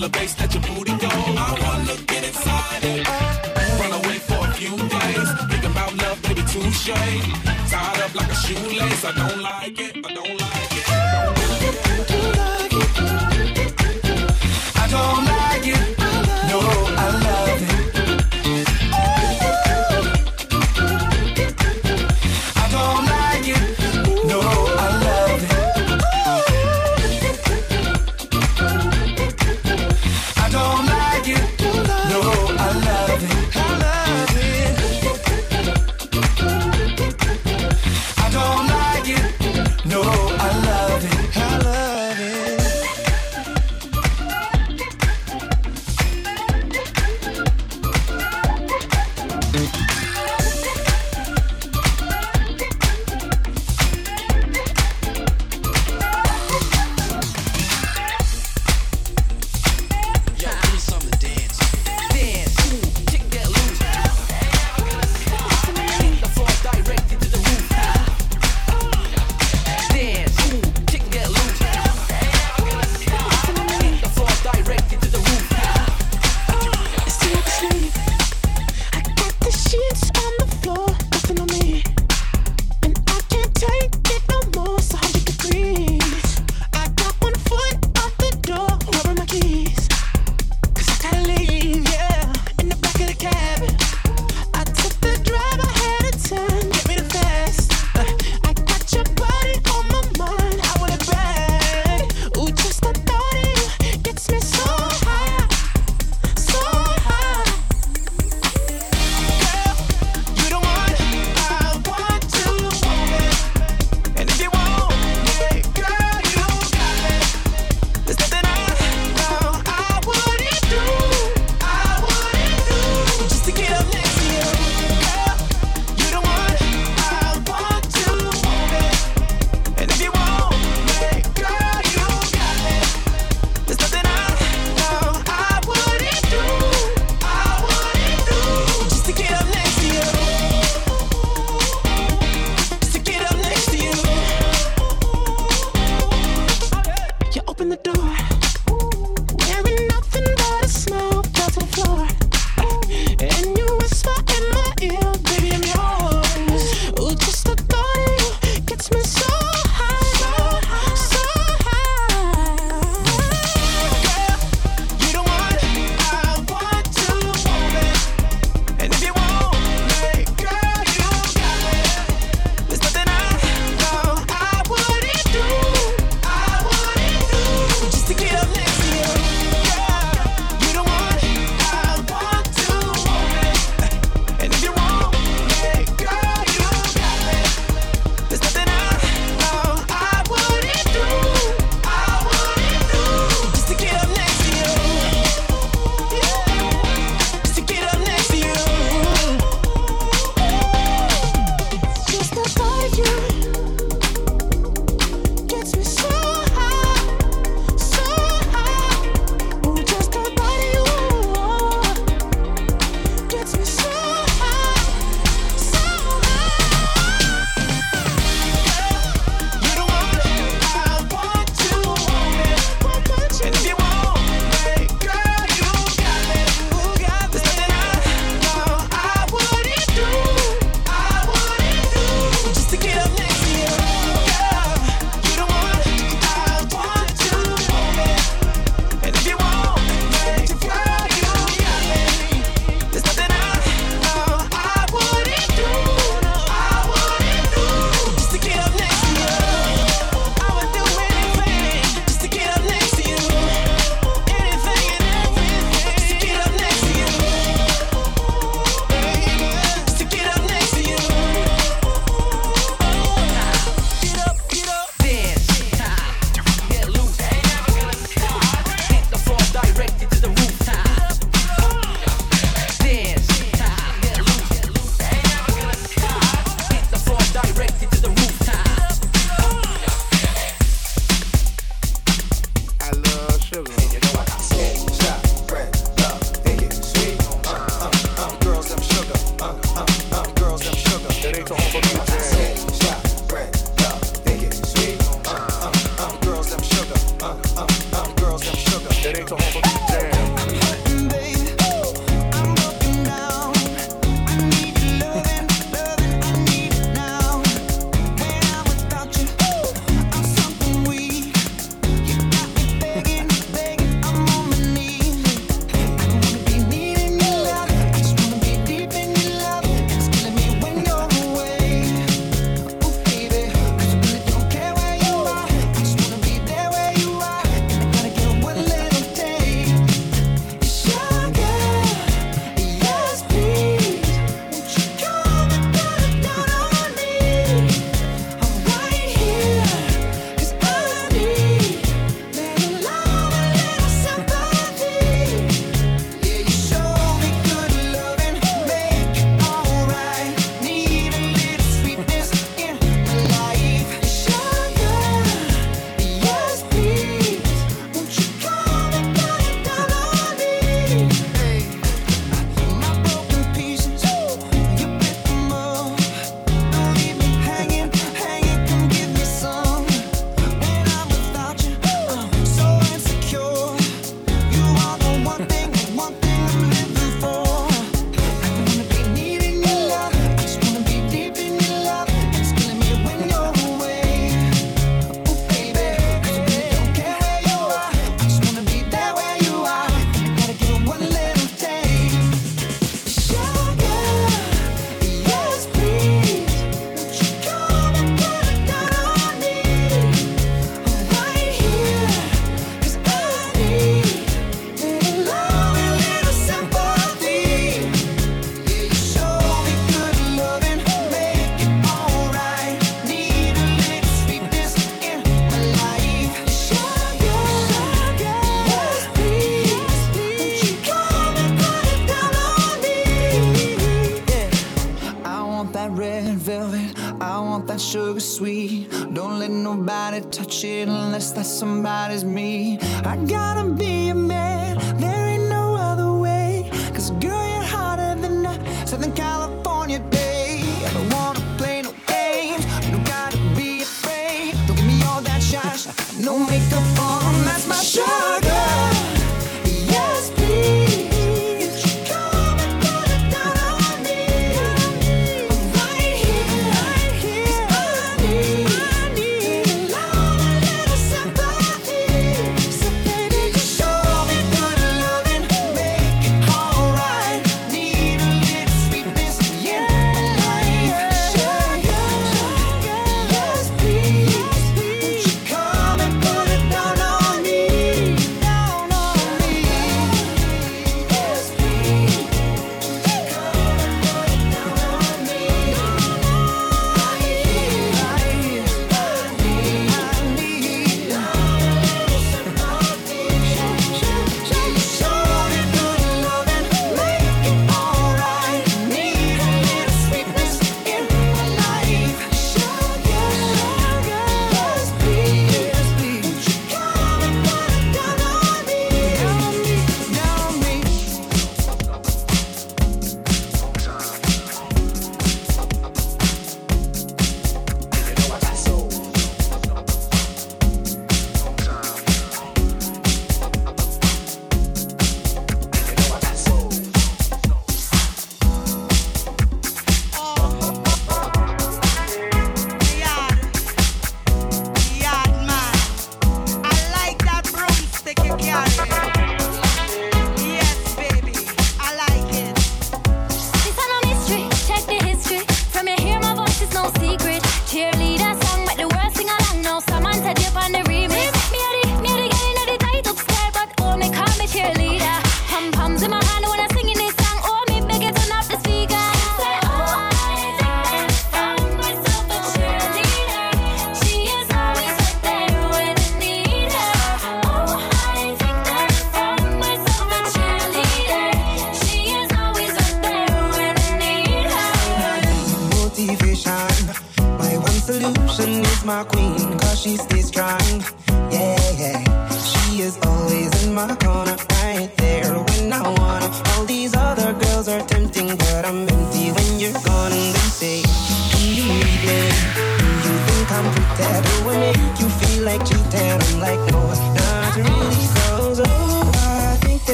the 0.00 0.08
bass 0.08 0.32
that 0.34 0.54
your 0.54 0.62
booty 0.62 0.96
go. 0.96 1.08
I 1.08 1.58
wanna 1.62 1.94
get 2.06 2.24
inside 2.24 2.84
it. 2.84 3.06
Run 3.78 3.92
away 3.92 4.18
for 4.18 4.46
a 4.48 4.52
few 4.54 4.76
days. 4.76 5.19
Tied 6.92 8.00
up 8.02 8.14
like 8.14 8.30
a 8.30 8.34
shoelace, 8.34 9.04
I 9.04 9.12
don't 9.12 9.42
like 9.42 9.80
it. 9.80 9.99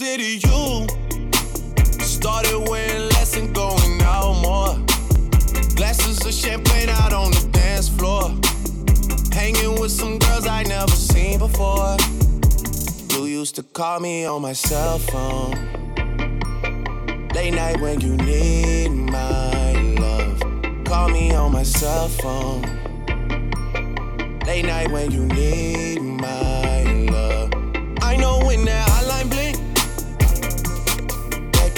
City, 0.00 0.38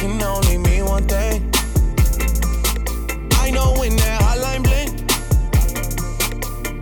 can 0.03 0.21
only 0.21 0.59
mean 0.59 0.85
one 0.85 1.05
thing. 1.05 1.49
I 3.45 3.51
know 3.53 3.73
when 3.79 3.95
that 4.03 4.19
hotline 4.21 4.65
blink, 4.65 4.91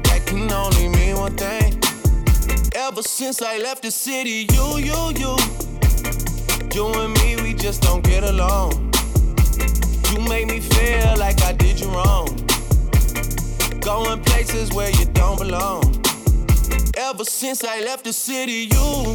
that 0.05 0.22
can 0.24 0.51
only 0.51 0.88
mean 0.88 1.16
one 1.16 1.36
thing. 1.36 1.78
Ever 2.74 3.02
since 3.02 3.42
I 3.42 3.59
left 3.59 3.82
the 3.82 3.90
city, 3.90 4.47
you, 4.55 4.66
you, 4.88 5.01
you, 5.20 5.36
you 6.74 6.84
and 7.02 7.12
me, 7.20 7.36
we 7.42 7.52
just 7.52 7.82
don't 7.82 8.02
get 8.02 8.24
along. 8.24 8.72
You 10.10 10.20
make 10.26 10.47
me 10.47 10.60
feel 10.60 11.14
like 11.18 11.42
I 11.42 11.52
did 11.52 11.78
you 11.78 11.88
wrong. 11.88 12.26
Going 13.80 14.22
places 14.24 14.72
where 14.72 14.90
you 14.98 15.05
don't 15.12 15.38
belong. 15.38 15.82
Ever 16.97 17.24
since 17.24 17.64
I 17.64 17.80
left 17.80 18.05
the 18.05 18.14
city, 18.14 18.68
you, 18.72 19.14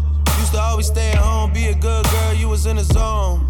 Used 0.41 0.53
to 0.53 0.59
always 0.59 0.87
stay 0.87 1.11
at 1.11 1.17
home, 1.17 1.53
be 1.53 1.67
a 1.67 1.75
good 1.75 2.03
girl. 2.03 2.33
You 2.33 2.49
was 2.49 2.65
in 2.65 2.77
the 2.77 2.83
zone. 2.83 3.47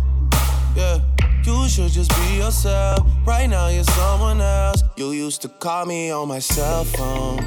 Yeah. 0.75 0.99
You 1.45 1.69
should 1.69 1.89
just 1.89 2.11
be 2.17 2.35
yourself. 2.35 3.07
Right 3.25 3.49
now, 3.49 3.69
you're 3.69 3.85
someone 3.85 4.41
else. 4.41 4.83
You 4.97 5.11
used 5.11 5.41
to 5.43 5.47
call 5.47 5.85
me 5.85 6.11
on 6.11 6.27
my 6.27 6.39
cell 6.39 6.83
phone. 6.83 7.37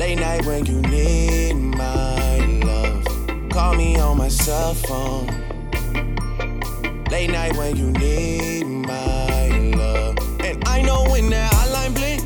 Late 0.00 0.18
night 0.18 0.44
when 0.44 0.66
you 0.66 0.82
need 0.82 1.54
my 1.54 2.38
love. 2.64 3.04
Call 3.50 3.76
me 3.76 3.96
on 4.00 4.18
my 4.18 4.28
cell 4.28 4.74
phone. 4.74 5.28
Late 7.08 7.30
night 7.30 7.56
when 7.56 7.76
you 7.76 7.92
need 7.92 8.64
my 8.64 9.48
love. 9.76 10.18
And 10.40 10.60
I 10.66 10.82
know 10.82 11.04
when 11.08 11.30
that 11.30 11.52
hotline 11.52 11.94
blink, 11.94 12.20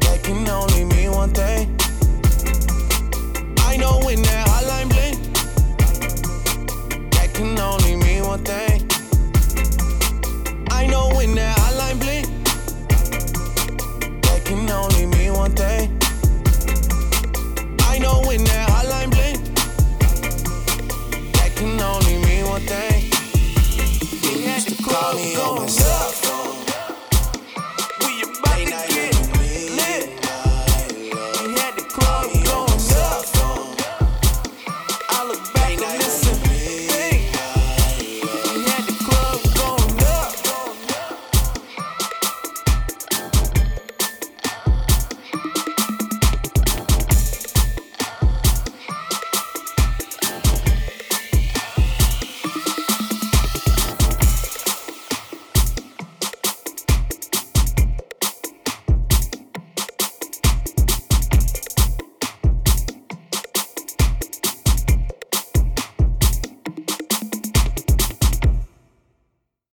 that 0.00 0.24
can 0.24 0.48
only 0.48 0.84
mean 0.84 1.12
one 1.12 1.32
thing. 1.32 1.73
Know 3.84 4.00
when 4.02 4.22
that 4.22 4.46
hotline 4.48 4.88
blink, 4.88 5.20
that 7.12 7.34
can 7.34 7.58
only 7.58 7.96
mean 7.96 8.24
one 8.24 8.42
thing. 8.42 8.83